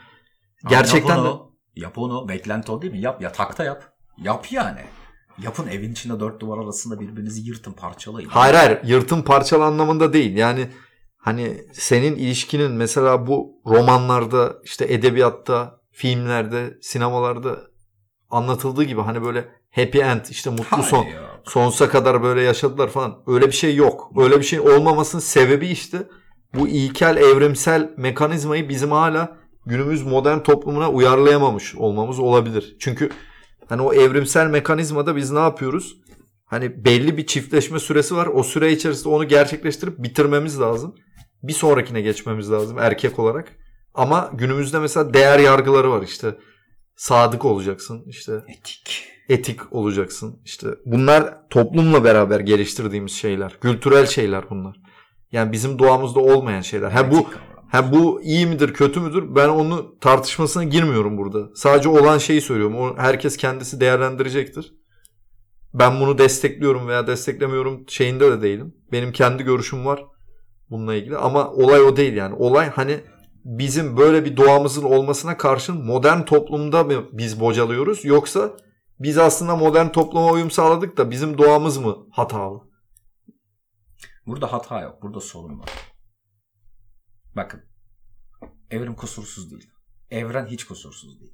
[0.69, 2.29] gerçekten de yap onu, yap onu.
[2.29, 2.99] Beklenti o değil mi?
[2.99, 3.21] Yap.
[3.21, 3.83] Yatakta yap.
[4.17, 4.81] Yap yani.
[5.43, 8.29] Yapın evin içinde dört duvar arasında birbirinizi yırtın parçalayın.
[8.29, 10.35] hayır hayır yırtım parçalı anlamında değil.
[10.35, 10.69] Yani
[11.17, 17.59] hani senin ilişkinin mesela bu romanlarda işte edebiyatta filmlerde sinemalarda
[18.29, 21.41] anlatıldığı gibi hani böyle happy end işte mutlu Hayır son ya.
[21.45, 23.23] sonsuza kadar böyle yaşadılar falan.
[23.27, 24.11] Öyle bir şey yok.
[24.17, 25.97] Öyle bir şey olmamasının sebebi işte
[26.53, 32.75] bu ilkel evrimsel mekanizmayı bizim hala günümüz modern toplumuna uyarlayamamış olmamız olabilir.
[32.79, 33.09] Çünkü
[33.69, 35.97] hani o evrimsel mekanizmada biz ne yapıyoruz?
[36.45, 38.27] Hani belli bir çiftleşme süresi var.
[38.27, 40.95] O süre içerisinde onu gerçekleştirip bitirmemiz lazım.
[41.43, 43.51] Bir sonrakine geçmemiz lazım erkek olarak.
[43.93, 46.35] Ama günümüzde mesela değer yargıları var işte.
[46.99, 49.07] Sadık olacaksın işte Etik.
[49.29, 50.41] etik olacaksın.
[50.45, 53.59] İşte bunlar toplumla beraber geliştirdiğimiz şeyler.
[53.59, 54.79] Kültürel şeyler bunlar.
[55.31, 56.91] Yani bizim doğamızda olmayan şeyler.
[56.91, 57.27] Ha bu
[57.71, 59.35] ha bu iyi midir, kötü müdür?
[59.35, 61.49] Ben onu tartışmasına girmiyorum burada.
[61.55, 62.75] Sadece olan şeyi söylüyorum.
[62.75, 64.73] O herkes kendisi değerlendirecektir.
[65.73, 68.75] Ben bunu destekliyorum veya desteklemiyorum şeyinde de değilim.
[68.91, 70.05] Benim kendi görüşüm var
[70.69, 72.35] bununla ilgili ama olay o değil yani.
[72.35, 72.99] Olay hani
[73.45, 78.57] bizim böyle bir doğamızın olmasına karşın modern toplumda mı biz bocalıyoruz yoksa
[78.99, 82.69] biz aslında modern topluma uyum sağladık da bizim doğamız mı hatalı?
[84.27, 85.01] Burada hata yok.
[85.01, 85.69] Burada sorun var.
[87.35, 87.61] Bakın.
[88.71, 89.69] Evrim kusursuz değil.
[90.11, 91.33] Evren hiç kusursuz değil.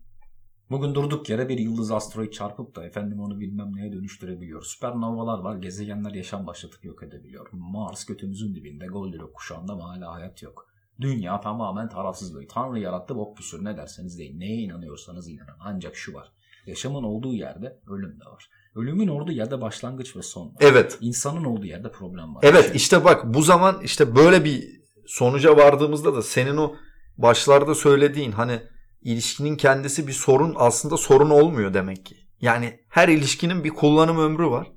[0.69, 4.61] Bugün durduk yere bir yıldız asteroid çarpıp da efendim onu bilmem neye dönüştürebiliyor.
[4.61, 5.55] Süpernovalar var.
[5.55, 7.47] Gezegenler yaşam başlatıp yok edebiliyor.
[7.51, 10.74] Mars götümüzün dibinde Goldilocks kuşağında hala hayat yok.
[11.01, 12.47] Dünya tamamen tarafsız böyle.
[12.47, 14.39] Tanrı yarattı bok püsür ne derseniz deyin.
[14.39, 15.55] Neye inanıyorsanız inanın.
[15.60, 16.31] Ancak şu var.
[16.65, 18.49] Yaşamın olduğu yerde ölüm de var.
[18.75, 20.55] Ölümün olduğu yerde başlangıç ve son var.
[20.60, 20.97] Evet.
[21.01, 22.43] İnsanın olduğu yerde problem var.
[22.43, 24.63] Evet Şey- işte bak bu zaman işte böyle bir
[25.08, 26.75] sonuca vardığımızda da senin o
[27.17, 28.62] başlarda söylediğin hani
[29.01, 32.15] ilişkinin kendisi bir sorun aslında sorun olmuyor demek ki.
[32.41, 34.71] Yani her ilişkinin bir kullanım ömrü var.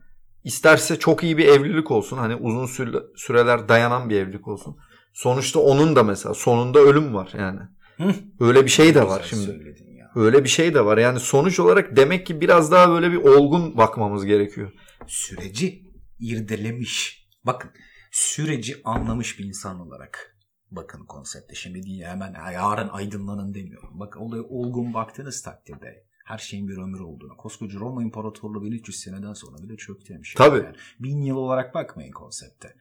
[0.44, 4.76] İsterse çok iyi bir evlilik olsun hani uzun süre- süreler dayanan bir evlilik olsun.
[5.18, 7.60] Sonuçta onun da mesela sonunda ölüm var yani.
[7.96, 8.14] Hı.
[8.40, 9.74] Öyle bir şey de var güzel şimdi.
[10.14, 10.98] Öyle bir şey de var.
[10.98, 14.72] Yani sonuç olarak demek ki biraz daha böyle bir olgun bakmamız gerekiyor.
[15.06, 15.84] Süreci
[16.20, 17.26] irdelemiş.
[17.44, 17.70] Bakın
[18.12, 20.36] süreci anlamış bir insan olarak
[20.70, 21.54] bakın konsepte.
[21.54, 24.00] Şimdi değil hemen yarın aydınlanın demiyorum.
[24.00, 27.36] Bak olaya olgun baktığınız takdirde her şeyin bir ömrü olduğunu.
[27.36, 30.34] Koskoca Roma İmparatorluğu 1300 seneden sonra bile çöktü demiş.
[30.36, 30.64] Tabii.
[30.64, 32.76] Yani bin yıl olarak bakmayın konsepte.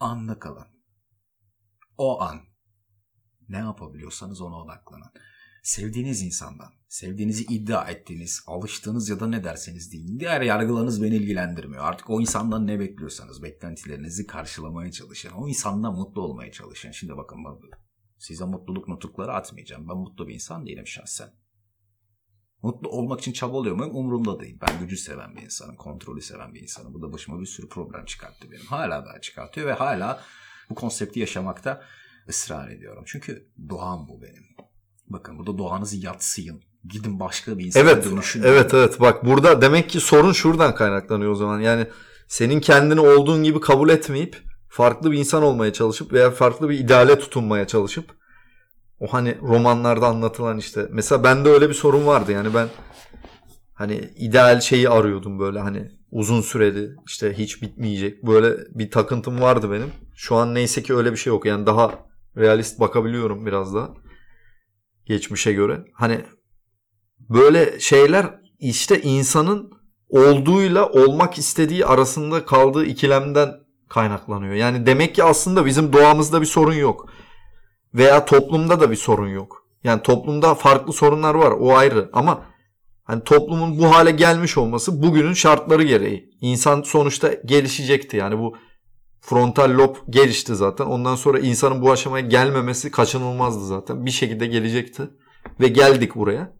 [0.00, 0.73] Anda kalın.
[1.98, 2.40] O an
[3.48, 5.10] ne yapabiliyorsanız ona odaklanın.
[5.62, 10.20] Sevdiğiniz insandan, sevdiğinizi iddia ettiğiniz, alıştığınız ya da ne derseniz deyin.
[10.20, 11.84] Diğer yargılarınız beni ilgilendirmiyor.
[11.84, 15.30] Artık o insandan ne bekliyorsanız beklentilerinizi karşılamaya çalışın.
[15.30, 16.90] O insandan mutlu olmaya çalışın.
[16.90, 17.58] Şimdi bakın bak,
[18.18, 19.88] size mutluluk nutukları atmayacağım.
[19.88, 21.28] Ben mutlu bir insan değilim şahsen.
[22.62, 23.96] Mutlu olmak için çabalıyor muyum?
[23.96, 24.58] Umurumda değil.
[24.68, 25.76] Ben gücü seven bir insanım.
[25.76, 26.94] Kontrolü seven bir insanım.
[26.94, 28.66] Bu da başıma bir sürü problem çıkarttı benim.
[28.66, 30.22] Hala daha çıkartıyor ve hala
[30.70, 31.82] bu konsepti yaşamakta
[32.28, 33.04] ısrar ediyorum.
[33.06, 34.44] Çünkü doğam bu benim.
[35.08, 36.62] Bakın burada doğanızı yatsıyın.
[36.88, 38.42] Gidin başka bir insana Evet, dönüşün.
[38.42, 39.00] evet, evet.
[39.00, 41.60] Bak burada demek ki sorun şuradan kaynaklanıyor o zaman.
[41.60, 41.86] Yani
[42.28, 47.18] senin kendini olduğun gibi kabul etmeyip farklı bir insan olmaya çalışıp veya farklı bir ideale
[47.18, 48.04] tutunmaya çalışıp
[49.00, 52.68] o hani romanlarda anlatılan işte mesela bende öyle bir sorun vardı yani ben
[53.74, 59.70] hani ideal şeyi arıyordum böyle hani uzun süreli işte hiç bitmeyecek böyle bir takıntım vardı
[59.72, 59.92] benim.
[60.14, 61.94] Şu an neyse ki öyle bir şey yok yani daha
[62.36, 63.90] realist bakabiliyorum biraz daha
[65.06, 65.84] geçmişe göre.
[65.94, 66.20] Hani
[67.18, 69.70] böyle şeyler işte insanın
[70.08, 73.50] olduğuyla olmak istediği arasında kaldığı ikilemden
[73.88, 74.54] kaynaklanıyor.
[74.54, 77.10] Yani demek ki aslında bizim doğamızda bir sorun yok.
[77.94, 79.66] Veya toplumda da bir sorun yok.
[79.84, 82.46] Yani toplumda farklı sorunlar var o ayrı ama
[83.04, 86.30] hani toplumun bu hale gelmiş olması bugünün şartları gereği.
[86.40, 88.16] İnsan sonuçta gelişecekti.
[88.16, 88.56] Yani bu
[89.24, 90.84] frontal lob gelişti zaten.
[90.84, 94.06] Ondan sonra insanın bu aşamaya gelmemesi kaçınılmazdı zaten.
[94.06, 95.10] Bir şekilde gelecekti
[95.60, 96.56] ve geldik buraya.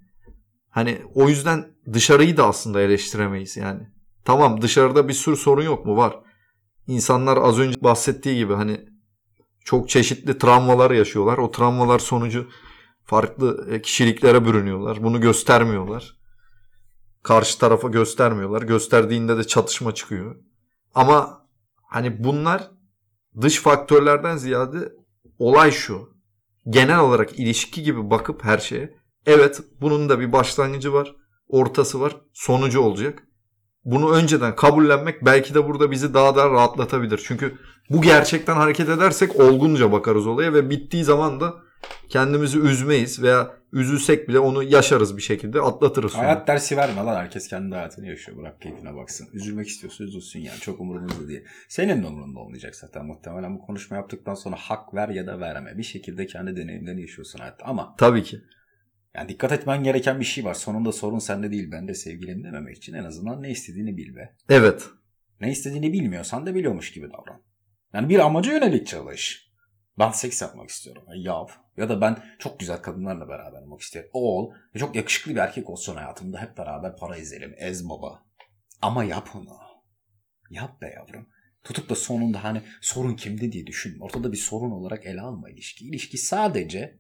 [0.70, 3.88] Hani o yüzden dışarıyı da aslında eleştiremeyiz yani.
[4.24, 5.96] Tamam dışarıda bir sürü sorun yok mu?
[5.96, 6.20] Var.
[6.86, 8.80] İnsanlar az önce bahsettiği gibi hani
[9.64, 11.38] çok çeşitli travmalar yaşıyorlar.
[11.38, 12.48] O travmalar sonucu
[13.04, 15.02] farklı e, kişiliklere bürünüyorlar.
[15.02, 16.16] Bunu göstermiyorlar.
[17.22, 18.62] Karşı tarafa göstermiyorlar.
[18.62, 20.36] Gösterdiğinde de çatışma çıkıyor.
[20.94, 21.43] Ama
[21.94, 22.70] hani bunlar
[23.40, 24.92] dış faktörlerden ziyade
[25.38, 26.14] olay şu.
[26.68, 28.94] Genel olarak ilişki gibi bakıp her şeye
[29.26, 31.16] evet bunun da bir başlangıcı var,
[31.48, 33.22] ortası var, sonucu olacak.
[33.84, 37.22] Bunu önceden kabullenmek belki de burada bizi daha da rahatlatabilir.
[37.26, 37.58] Çünkü
[37.90, 41.54] bu gerçekten hareket edersek olgunca bakarız olaya ve bittiği zaman da
[42.08, 46.12] kendimizi üzmeyiz veya üzülsek bile onu yaşarız bir şekilde atlatırız.
[46.12, 46.24] sonra.
[46.24, 47.16] Hayat dersi verme lan.
[47.16, 48.38] Herkes kendi hayatını yaşıyor.
[48.38, 49.28] Bırak keyfine baksın.
[49.32, 50.58] Üzülmek istiyorsa üzülsün yani.
[50.60, 51.44] Çok umurumuzda değil.
[51.68, 53.54] Senin de umurunda olmayacak zaten muhtemelen.
[53.54, 55.78] Bu konuşma yaptıktan sonra hak ver ya da verme.
[55.78, 57.64] Bir şekilde kendi deneyimlerini yaşıyorsun hayatta.
[57.64, 58.40] Ama Tabii ki.
[59.14, 60.54] yani dikkat etmen gereken bir şey var.
[60.54, 61.68] Sonunda sorun sende değil.
[61.72, 64.34] Ben de sevgilim dememek için en azından ne istediğini bil be.
[64.48, 64.88] Evet.
[65.40, 67.42] Ne istediğini bilmiyorsan da biliyormuş gibi davran.
[67.94, 69.50] Yani bir amaca yönelik çalış.
[69.98, 71.02] Ben seks yapmak istiyorum.
[71.16, 71.50] E, yap.
[71.76, 74.10] Ya da ben çok güzel kadınlarla beraber olmak istiyorum.
[74.12, 74.52] Ol.
[74.74, 76.40] Ve çok yakışıklı bir erkek olsun hayatımda.
[76.40, 77.54] Hep beraber para ezelim.
[77.56, 78.22] Ez baba.
[78.82, 79.58] Ama yap onu.
[80.50, 81.26] Yap be yavrum.
[81.64, 84.00] Tutup da sonunda hani sorun kimde diye düşün.
[84.00, 85.84] Ortada bir sorun olarak ele alma ilişki.
[85.84, 86.98] İlişki sadece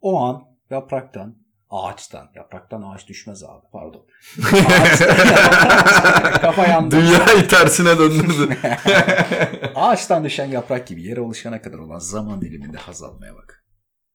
[0.00, 1.36] o an yapraktan,
[1.70, 4.06] ağaçtan, yapraktan ağaç düşmez abi pardon.
[4.38, 5.16] Ağaçtan,
[6.40, 6.96] kafa yandı.
[6.96, 8.56] Dünyayı tersine döndürdü.
[9.74, 13.63] Ağaçtan düşen yaprak gibi yere oluşana kadar olan zaman diliminde haz almaya bak.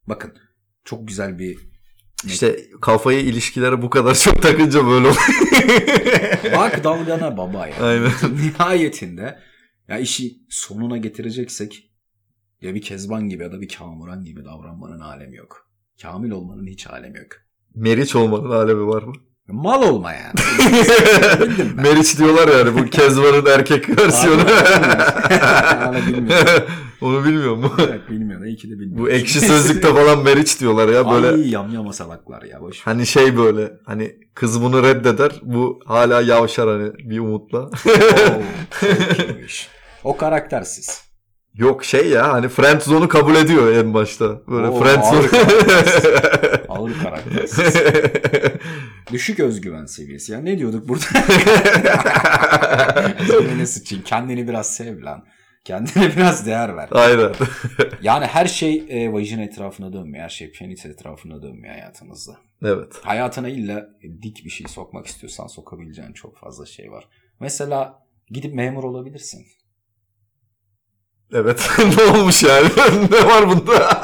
[0.10, 0.34] Bakın
[0.86, 1.58] çok güzel bir
[2.26, 5.16] işte kafayı ilişkilere bu kadar çok takınca böyle oluyor.
[6.56, 7.76] bak dalgana baba ya.
[7.82, 8.12] Aynen.
[8.44, 9.40] Nihayetinde
[9.88, 11.92] ya işi sonuna getireceksek
[12.62, 15.70] ya bir Kezban gibi ya da bir Kamuran gibi davranmanın alemi yok.
[16.02, 17.32] Kamil olmanın hiç alemi yok.
[17.76, 19.14] Meriç olmanın alemi var mı?
[19.52, 20.34] Mal olma yani.
[21.76, 24.42] Meriç diyorlar yani bu Kezban'ın erkek versiyonu.
[25.40, 26.64] Hala bilmiyorum.
[27.02, 27.72] Onu bilmiyor mu?
[27.80, 28.46] Evet bilmiyorum.
[28.46, 29.06] İyi ki de bilmiyorum.
[29.06, 31.28] Bu ekşi sözlükte falan Meriç diyorlar ya böyle.
[31.30, 32.82] Ay yamyama salaklar ya boş.
[32.82, 37.60] Hani şey böyle hani kız bunu reddeder bu hala yavşar hani bir umutla.
[37.60, 38.42] Oo.
[40.04, 41.10] O karaktersiz.
[41.54, 44.42] Yok şey ya hani friend zone'u kabul ediyor en başta.
[44.48, 45.30] Böyle Oo, friend ağır zone.
[46.70, 47.76] Ağır karaktersiz.
[49.12, 50.32] Düşük özgüven seviyesi.
[50.32, 51.06] Ya ne diyorduk burada?
[53.20, 54.04] Özgüvene sıçayım.
[54.04, 55.26] Kendini biraz sev lan.
[55.66, 56.90] Kendine biraz değer ver.
[56.92, 57.34] Aynen.
[58.02, 60.24] Yani her şey e, vajin etrafına dönmüyor.
[60.24, 62.38] Her şey penis etrafına dönmüyor hayatınızda.
[62.64, 62.94] Evet.
[63.04, 63.86] Hayatına illa
[64.22, 67.08] dik bir şey sokmak istiyorsan sokabileceğin çok fazla şey var.
[67.40, 69.46] Mesela gidip memur olabilirsin.
[71.34, 71.70] Evet.
[71.98, 72.70] ne olmuş yani?
[73.12, 74.04] ne var bunda?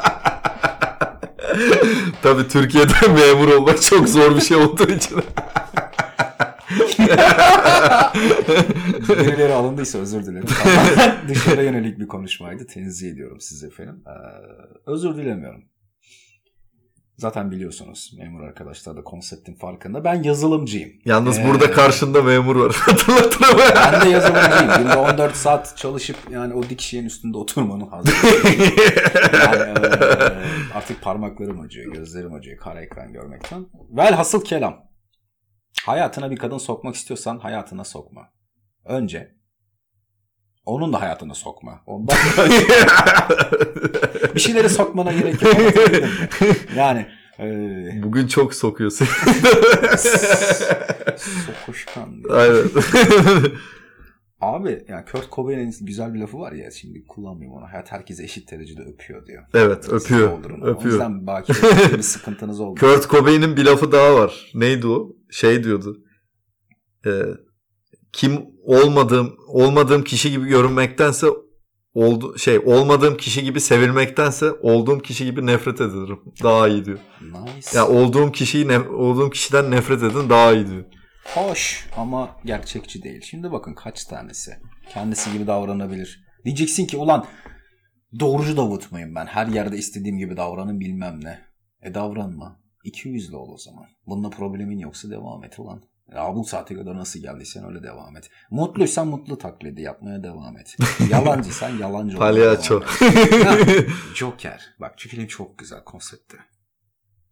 [2.22, 5.18] Tabii Türkiye'de memur olmak çok zor bir şey olduğu için.
[9.08, 10.46] Birileri alındıysa özür dilerim.
[10.46, 12.66] Tamamen Dışarı yönelik bir konuşmaydı.
[12.66, 14.02] Tenzih ediyorum size efendim.
[14.06, 14.10] Ee,
[14.86, 15.64] özür dilemiyorum.
[17.18, 20.04] Zaten biliyorsunuz memur arkadaşlar da konseptin farkında.
[20.04, 20.92] Ben yazılımcıyım.
[21.04, 22.74] Yalnız Ee, burada karşında memur var.
[22.80, 23.58] Hatırlatırım.
[23.76, 24.72] Ben de yazılımcıyım.
[24.78, 28.14] Günde 14 saat çalışıp yani o dik şeyin üstünde oturmanın hazır.
[29.32, 29.92] Yani, e,
[30.74, 33.66] artık parmaklarım acıyor, gözlerim acıyor kara ekran görmekten.
[33.90, 34.86] Velhasıl kelam.
[35.86, 38.28] Hayatına bir kadın sokmak istiyorsan hayatına sokma.
[38.84, 39.35] Önce
[40.66, 41.82] onun da hayatına sokma.
[41.86, 42.16] Ondan
[44.34, 45.54] bir şeyleri sokmana gerek yok.
[46.76, 47.06] Yani
[47.38, 47.46] e,
[48.02, 49.08] Bugün çok sokuyorsun.
[51.46, 52.22] sokuşkan.
[52.30, 52.62] Aynen.
[54.40, 57.66] Abi yani Kurt Cobain'in güzel bir lafı var ya şimdi kullanmayayım onu.
[57.72, 59.42] Hayat herkese eşit derecede öpüyor diyor.
[59.54, 60.30] evet Siz öpüyor.
[60.30, 60.60] doldurun.
[60.60, 60.92] O Öpüyor.
[60.92, 61.52] yüzden belki
[61.96, 62.80] bir sıkıntınız oldu.
[62.80, 64.50] Kurt Cobain'in bir lafı daha var.
[64.54, 65.08] Neydi o?
[65.30, 65.96] Şey diyordu.
[67.06, 67.10] Ee,
[68.12, 71.26] kim olmadığım olmadığım kişi gibi görünmektense
[71.94, 76.18] oldu şey olmadığım kişi gibi sevilmektense olduğum kişi gibi nefret ederim.
[76.42, 76.98] Daha iyi diyor.
[77.20, 77.78] Nice.
[77.78, 80.84] Ya olduğum kişiyi ne, olduğum kişiden nefret edin daha iyi diyor.
[81.34, 83.20] Hoş ama gerçekçi değil.
[83.24, 84.50] Şimdi bakın kaç tanesi
[84.92, 86.24] kendisi gibi davranabilir.
[86.44, 87.26] Diyeceksin ki ulan
[88.20, 89.26] doğrucu Davut muyum ben?
[89.26, 91.38] Her yerde istediğim gibi davranın bilmem ne.
[91.82, 92.60] E davranma.
[92.84, 93.86] İki yüzlü ol o zaman.
[94.06, 95.82] Bununla problemin yoksa devam et ulan.
[96.14, 98.30] Ya bu saate kadar nasıl geldiysen öyle devam et.
[98.50, 100.76] Mutluysan mutlu taklidi yapmaya devam et.
[101.10, 102.82] Yalancıysan yalancı olmaya Palyaço.
[104.14, 104.74] Joker.
[104.80, 106.36] Bak şu film çok güzel konsepti.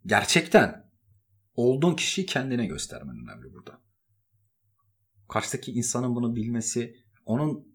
[0.07, 0.91] Gerçekten
[1.55, 3.81] olduğun kişiyi kendine göstermen önemli burada.
[5.29, 7.75] Karşıdaki insanın bunu bilmesi onun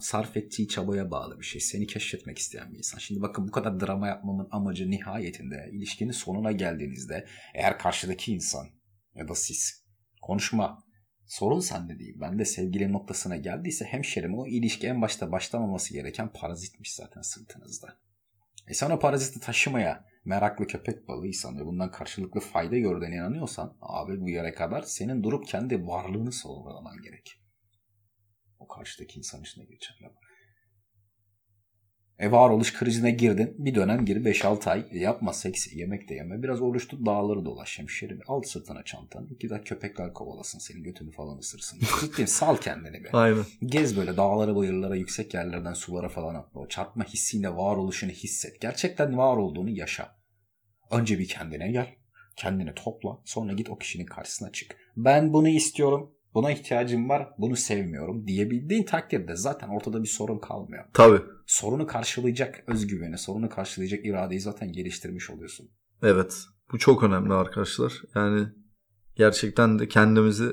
[0.00, 1.60] sarf ettiği çabaya bağlı bir şey.
[1.60, 2.98] Seni keşfetmek isteyen bir insan.
[2.98, 8.66] Şimdi bakın bu kadar drama yapmamın amacı nihayetinde ilişkinin sonuna geldiğinizde eğer karşıdaki insan
[9.14, 9.81] ya da siz
[10.22, 10.84] konuşma
[11.26, 12.16] sorun sende değil.
[12.20, 17.98] Ben de sevgili noktasına geldiyse hemşerim o ilişki en başta başlamaması gereken parazitmiş zaten sırtınızda.
[18.68, 24.20] E sen o paraziti taşımaya meraklı köpek balığıysan ve bundan karşılıklı fayda gördüğüne inanıyorsan abi
[24.20, 27.38] bu yere kadar senin durup kendi varlığını sorgulaman gerek.
[28.58, 30.21] O karşıdaki insan içine geçerli.
[32.18, 33.54] E varoluş krizine girdin.
[33.58, 36.42] Bir dönem gir 5-6 ay yapma seks yemek de yeme.
[36.42, 38.20] Biraz oruç tut dağları dolaş hemşerim.
[38.26, 39.26] Al sırtına çantanı.
[39.30, 41.80] İki dakika köpekler kovalasın senin götünü falan ısırsın.
[42.00, 43.08] Ciddiyim sal kendini be.
[43.12, 43.44] Aynen.
[43.66, 46.60] Gez böyle dağlara, bayırlara, yüksek yerlerden sulara falan atla.
[46.60, 48.60] O çarpma hissiyle varoluşunu hisset.
[48.60, 50.16] Gerçekten var olduğunu yaşa.
[50.90, 51.94] Önce bir kendine gel.
[52.36, 53.18] Kendini topla.
[53.24, 54.76] Sonra git o kişinin karşısına çık.
[54.96, 56.14] Ben bunu istiyorum.
[56.34, 57.28] Buna ihtiyacım var.
[57.38, 60.84] Bunu sevmiyorum diyebildiğin takdirde zaten ortada bir sorun kalmıyor.
[60.92, 61.20] Tabii.
[61.46, 65.70] Sorunu karşılayacak özgüveni, sorunu karşılayacak iradeyi zaten geliştirmiş oluyorsun.
[66.02, 66.44] Evet.
[66.72, 67.92] Bu çok önemli arkadaşlar.
[68.14, 68.46] Yani
[69.16, 70.52] gerçekten de kendimizi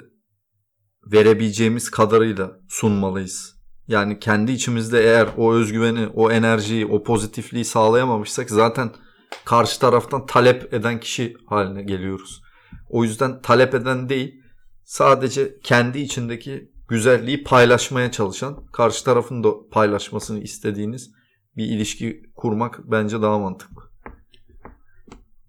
[1.12, 3.60] verebileceğimiz kadarıyla sunmalıyız.
[3.88, 8.90] Yani kendi içimizde eğer o özgüveni, o enerjiyi, o pozitifliği sağlayamamışsak zaten
[9.46, 12.42] karşı taraftan talep eden kişi haline geliyoruz.
[12.90, 14.44] O yüzden talep eden değil,
[14.90, 21.12] sadece kendi içindeki güzelliği paylaşmaya çalışan, karşı tarafın da paylaşmasını istediğiniz
[21.58, 23.82] bir ilişki kurmak bence daha mantıklı.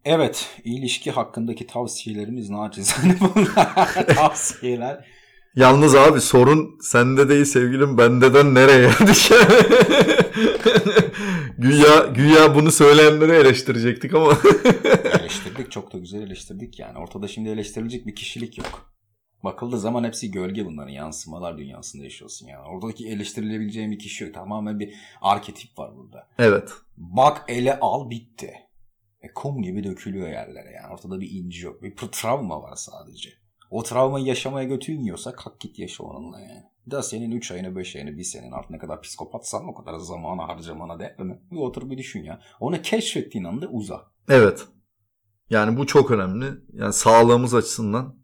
[0.04, 4.06] Evet, ilişki hakkındaki tavsiyelerimiz nacizane bunlar.
[4.14, 5.06] Tavsiyeler.
[5.54, 9.32] Yalnız abi sorun sende değil sevgilim bendeden nereye geldik
[11.58, 14.38] güya, güya bunu söyleyenleri eleştirecektik ama.
[15.20, 16.98] eleştirdik çok da güzel eleştirdik yani.
[16.98, 18.90] Ortada şimdi eleştirilecek bir kişilik yok.
[19.44, 22.68] Bakıldığı zaman hepsi gölge bunların yansımalar dünyasında yaşıyorsun yani.
[22.68, 24.34] Oradaki eleştirilebileceğin bir kişi yok.
[24.34, 26.28] Tamamen bir arketip var burada.
[26.38, 26.72] Evet.
[26.96, 28.54] Bak ele al bitti.
[29.22, 30.92] E, kum gibi dökülüyor yerlere yani.
[30.92, 31.82] Ortada bir inci yok.
[31.82, 33.30] Bir travma var sadece.
[33.70, 36.62] O travmayı yaşamaya götürmüyorsa kalk git yaşa onunla yani.
[36.90, 40.42] Da senin 3 ayını 5 ayını bir senin artık ne kadar psikopatsan o kadar zamanı
[40.42, 41.40] harcamana değer mi?
[41.50, 42.40] Bir otur bir düşün ya.
[42.60, 44.10] Onu keşfettiğin anda uza.
[44.28, 44.66] Evet.
[45.50, 46.46] Yani bu çok önemli.
[46.72, 48.16] Yani sağlığımız açısından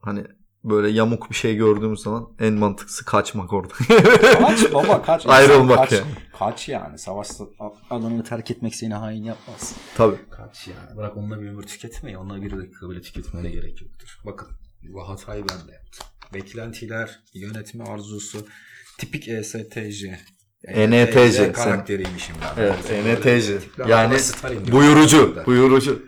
[0.00, 0.24] hani
[0.70, 3.74] böyle yamuk bir şey gördüğümüz zaman en mantıklısı kaçmak orada.
[4.38, 5.26] kaç baba kaç.
[5.26, 6.10] Ayrılmak kaç, yani.
[6.38, 6.98] Kaç yani.
[6.98, 7.28] Savaş
[7.90, 9.74] alanını terk etmek seni hain yapmaz.
[9.96, 10.16] Tabii.
[10.30, 10.96] Kaç yani.
[10.96, 12.18] Bırak onunla bir ömür tüketmeyi.
[12.18, 14.18] Onunla bir dakika bile tüketmene gerek yoktur.
[14.26, 14.48] Bakın
[14.82, 16.06] bu hatayı ben de yaptım.
[16.34, 18.46] Beklentiler, yönetme arzusu,
[18.98, 20.04] tipik E ESTJ.
[20.64, 22.62] ENTJ karakteriymişim ben.
[22.62, 23.50] Evet, ENTJ.
[23.78, 26.02] Yani Yani buyurucu, buyurucu.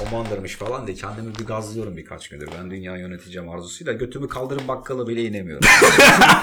[0.00, 2.48] Commander'mış falan diye kendimi bir gazlıyorum birkaç gündür.
[2.58, 5.68] Ben dünya yöneteceğim arzusuyla götümü kaldırıp bakkala bile inemiyorum.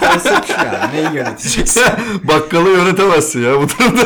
[0.00, 0.94] Konsept yani.
[0.94, 1.82] Neyi yöneteceksin?
[2.22, 4.02] Bakkalı yönetemezsin ya bu durumda.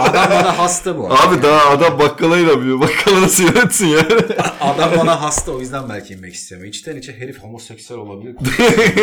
[0.00, 1.06] Adam bana hasta bu.
[1.06, 2.80] Abi daha adam bakkala inemiyor.
[2.80, 4.00] Bakkalı nasıl yönetsin ya?
[4.60, 6.68] Adam bana hasta o yüzden belki inmek istemiyor.
[6.68, 8.36] İçten içe herif homoseksüel olabilir.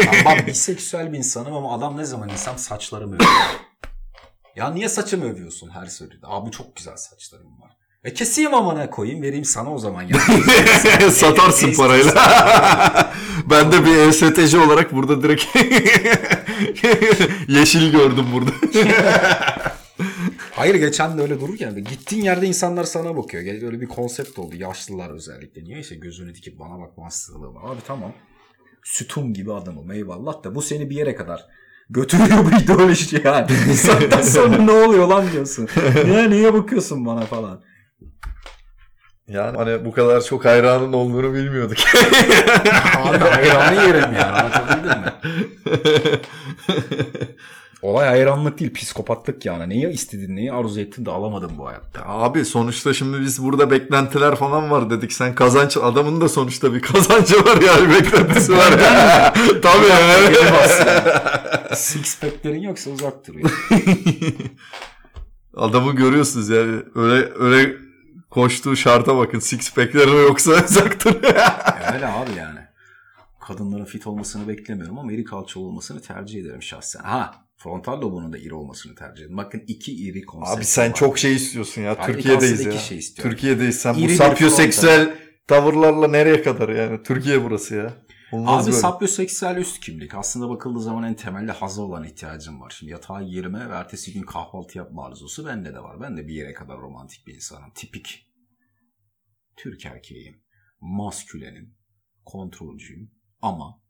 [0.05, 3.31] Ya ben biseksüel bir insanım ama adam ne zaman insan saçlarımı övüyor.
[4.55, 6.27] Ya niye saçımı övüyorsun her söylediğinde?
[6.29, 7.71] Abi çok güzel saçlarım var.
[8.03, 10.19] E keseyim amına koyayım vereyim sana o zaman ya.
[11.11, 12.13] Satarsın parayla.
[13.49, 15.45] ben de bir ESTC olarak burada direkt
[17.47, 18.51] yeşil gördüm burada.
[20.51, 23.43] Hayır geçen de öyle dururken gittiğin yerde insanlar sana bakıyor.
[23.43, 24.55] Öyle bir konsept oldu.
[24.55, 25.63] Yaşlılar özellikle.
[25.63, 27.73] Niyeyse gözünü dikip bana bakma hastalığı var.
[27.73, 28.13] Abi tamam.
[28.83, 31.45] Sütun gibi adamım eyvallah da bu seni bir yere kadar
[31.89, 33.47] götürüyor bu ideoloji yani.
[33.49, 35.67] Bir saatten sonra ne oluyor lan diyorsun.
[36.13, 37.63] Ya niye bakıyorsun bana falan.
[39.27, 41.77] Yani hani bu kadar çok hayranın olduğunu bilmiyorduk.
[42.97, 45.13] Abi hayranı yerim anlatabildim mi?
[47.81, 49.69] Olay hayranlık değil psikopatlık yani.
[49.69, 52.01] Neyi istedin neyi arzu ettin de alamadın bu hayatta.
[52.05, 55.13] Abi sonuçta şimdi biz burada beklentiler falan var dedik.
[55.13, 58.71] Sen kazanç adamın da sonuçta bir kazancı var yani beklentisi var.
[59.61, 60.35] Tabii.
[61.75, 63.69] Six pack'lerin yoksa uzak duruyor.
[65.55, 67.75] Adamı görüyorsunuz yani öyle öyle
[68.31, 71.15] koştuğu şarta bakın six pack'leri yoksa uzaktır.
[71.93, 72.59] Öyle abi yani.
[73.41, 77.03] Kadınların fit olmasını beklemiyorum ama iri kalçalı olmasını tercih ederim şahsen.
[77.03, 79.37] Ha frontal lobunun da iri olmasını tercih ederim.
[79.37, 80.95] Bakın iki iri konsept Abi sen var.
[80.95, 81.91] çok şey istiyorsun ya.
[81.91, 82.71] Abi Türkiye'deyiz ya.
[82.71, 83.31] şey istiyorum.
[83.31, 83.79] Türkiye'deyiz.
[83.79, 85.15] Sen İri bu sapyoseksüel
[85.47, 87.03] tavırlarla nereye kadar yani?
[87.03, 87.93] Türkiye burası ya.
[88.31, 88.81] Olmaz Abi böyle.
[88.81, 90.15] sapyoseksüel üst kimlik.
[90.15, 92.73] Aslında bakıldığı zaman en temelde haza olan ihtiyacım var.
[92.79, 96.01] Şimdi yatağa girme ve ertesi gün kahvaltı yapma arzusu bende de var.
[96.01, 97.71] Ben de bir yere kadar romantik bir insanım.
[97.75, 98.27] Tipik.
[99.55, 100.43] Türk erkeğiyim.
[100.81, 101.75] Maskülenim.
[102.25, 103.11] Kontrolcüyüm.
[103.41, 103.81] Ama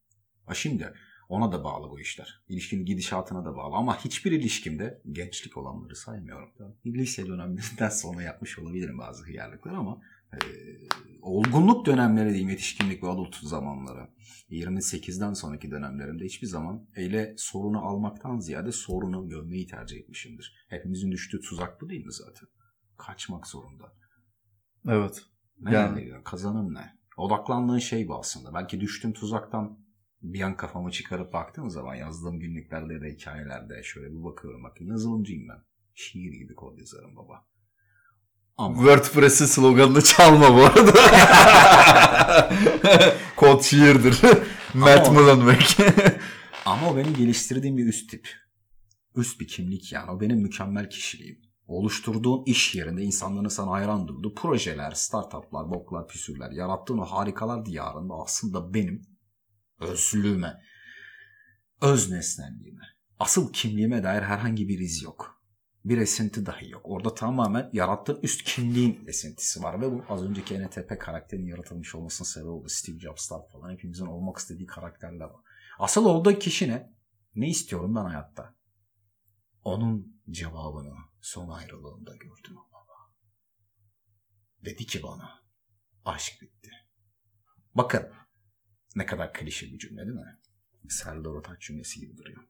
[0.46, 0.94] ha şimdi
[1.30, 2.44] ona da bağlı bu işler.
[2.48, 3.76] İlişkinin gidişatına da bağlı.
[3.76, 6.50] Ama hiçbir ilişkimde gençlik olanları saymıyorum.
[6.86, 10.02] Lise dönemlerinden sonra yapmış olabilirim bazı hıyarlıklar ama
[10.34, 10.38] e,
[11.22, 14.08] olgunluk dönemleri diyeyim yetişkinlik ve adult zamanları
[14.50, 20.66] 28'den sonraki dönemlerimde hiçbir zaman ele sorunu almaktan ziyade sorunu görmeyi tercih etmişimdir.
[20.70, 22.48] Hepimizin düştüğü tuzak bu değil mi zaten?
[22.98, 23.94] Kaçmak zorunda.
[24.88, 25.26] Evet.
[25.60, 26.08] Ne Yani.
[26.08, 26.24] yani.
[26.24, 26.98] kazanım ne?
[27.18, 28.54] Odaklandığın şey bu aslında.
[28.54, 29.80] Belki düştüğüm tuzaktan
[30.22, 34.64] bir an kafamı çıkarıp baktığım zaman yazdığım günlüklerde da hikayelerde şöyle bir bakıyorum.
[34.64, 35.64] Bakın yazılımcıyım ben.
[35.94, 37.51] Şiir gibi kod yazarım baba.
[38.58, 40.94] Ama WordPress'in sloganını çalma bu arada.
[43.36, 44.20] Kod şiirdir.
[44.74, 45.62] Matt Ama- Mullenweg.
[46.66, 48.30] Ama o benim geliştirdiğim bir üst tip.
[49.16, 50.12] Üst bir kimlik yani.
[50.12, 51.42] O benim mükemmel kişiliğim.
[51.68, 58.14] Oluşturduğun iş yerinde insanların sana hayran durduğu projeler, startuplar, boklar, püsürler, yarattığın o harikalar diyarında
[58.24, 59.02] aslında benim
[59.80, 60.54] özlüğüme,
[61.82, 62.84] öz nesnelliğime,
[63.20, 65.41] asıl kimliğime dair herhangi bir iz yok.
[65.86, 66.82] Bir esinti dahi yok.
[66.84, 72.28] Orada tamamen yarattığın üst kimliğin esintisi var ve bu az önceki NTP karakterinin yaratılmış olmasının
[72.28, 72.70] sebebi oldu.
[72.70, 75.42] Steve Jobs'lar falan hepimizin olmak istediği karakterler var.
[75.80, 76.94] Asıl olduğu kişi ne?
[77.36, 78.56] Ne istiyorum ben hayatta?
[79.64, 83.12] Onun cevabını son ayrılığında gördüm baba.
[84.66, 85.44] Dedi ki bana,
[86.06, 86.72] aşk bitti.
[87.76, 88.12] Bakın,
[88.96, 90.40] ne kadar klişe bir cümle değil mi?
[90.90, 92.44] Serdar Ortaç cümlesi gibi duruyor.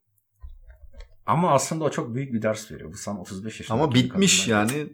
[1.25, 2.93] Ama aslında o çok büyük bir ders veriyor.
[2.93, 3.77] Bu sana 35 yaşında.
[3.77, 4.87] Ama bitmiş yani.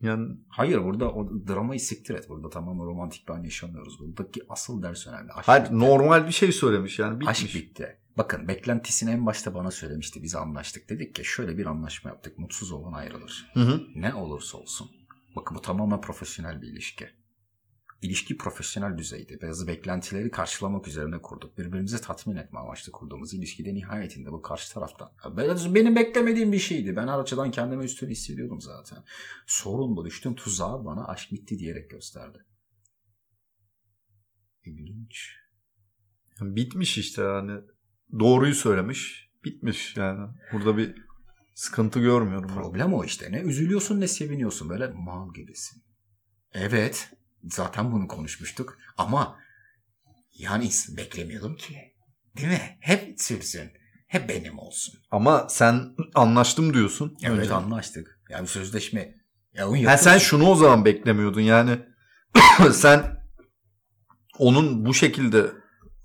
[0.00, 2.28] Yani Hayır burada o dramayı siktir et.
[2.28, 4.00] Burada tamamen romantik bir an yaşamıyoruz.
[4.00, 5.32] Buradaki asıl ders önemli.
[5.32, 5.78] Aşk hayır bitti.
[5.78, 7.44] normal bir şey söylemiş yani bitmiş.
[7.44, 7.96] Aşk bitti.
[8.18, 10.22] Bakın beklentisini en başta bana söylemişti.
[10.22, 10.88] Biz anlaştık.
[10.88, 12.38] Dedik ki şöyle bir anlaşma yaptık.
[12.38, 13.50] Mutsuz olan ayrılır.
[13.54, 13.82] Hı hı.
[13.94, 14.90] Ne olursa olsun.
[15.36, 17.08] Bakın bu tamamen profesyonel bir ilişki.
[18.02, 19.42] İlişki profesyonel düzeyde.
[19.42, 21.58] Bazı beklentileri karşılamak üzerine kurduk.
[21.58, 25.12] Birbirimizi tatmin etme amaçlı kurduğumuz ilişkide nihayetinde bu karşı taraftan.
[25.74, 26.96] Benim beklemediğim bir şeydi.
[26.96, 28.98] Ben her açıdan kendimi üstün hissediyordum zaten.
[29.46, 30.04] Sorun bu.
[30.04, 32.38] Düştüm tuzağa bana aşk bitti diyerek gösterdi.
[34.64, 35.36] İlginç.
[36.40, 37.60] Bitmiş işte yani.
[38.18, 39.30] Doğruyu söylemiş.
[39.44, 40.28] Bitmiş yani.
[40.52, 40.94] Burada bir
[41.54, 42.48] sıkıntı görmüyorum.
[42.48, 42.54] ben.
[42.54, 43.32] Problem o işte.
[43.32, 44.68] Ne üzülüyorsun ne seviniyorsun.
[44.68, 45.82] Böyle mal gibisin.
[46.52, 47.12] Evet.
[47.44, 48.78] Zaten bunu konuşmuştuk.
[48.98, 49.38] Ama
[50.38, 51.92] yani beklemiyordum ki.
[52.36, 52.76] Değil mi?
[52.80, 53.70] Hep sürsün.
[54.06, 54.94] Hep benim olsun.
[55.10, 57.16] Ama sen anlaştım diyorsun.
[57.22, 57.54] Evet önce.
[57.54, 58.20] anlaştık.
[58.30, 59.14] Yani sözleşme.
[59.54, 61.78] Ya Ha, sen şunu o zaman beklemiyordun yani
[62.72, 63.18] sen
[64.38, 65.52] onun bu şekilde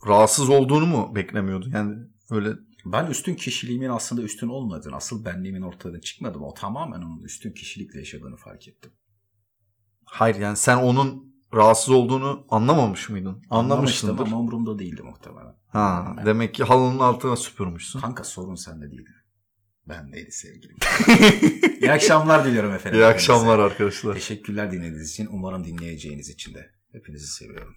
[0.07, 1.71] rahatsız olduğunu mu beklemiyordun?
[1.71, 1.95] Yani
[2.31, 2.49] öyle
[2.85, 6.43] Ben üstün kişiliğimin aslında üstün olmadığını, asıl benliğimin ortadan çıkmadım.
[6.43, 8.91] O tamamen onun üstün kişilikle yaşadığını fark ettim.
[10.07, 13.29] Hayır yani sen onun rahatsız olduğunu anlamamış mıydın?
[13.29, 14.25] Anlamıştım Anlamışsındır.
[14.27, 15.55] ama umurumda değildi muhtemelen.
[15.67, 17.99] Ha, Ben- demek ki halının altına süpürmüşsün.
[17.99, 19.09] Kanka sorun sende değildi.
[19.89, 20.75] Bendeydi sevgilim.
[21.81, 22.99] İyi akşamlar diliyorum efendim.
[22.99, 24.13] İyi akşamlar arkadaşlar.
[24.13, 25.27] Teşekkürler dinlediğiniz için.
[25.31, 26.69] Umarım dinleyeceğiniz için de.
[26.91, 27.75] Hepinizi seviyorum.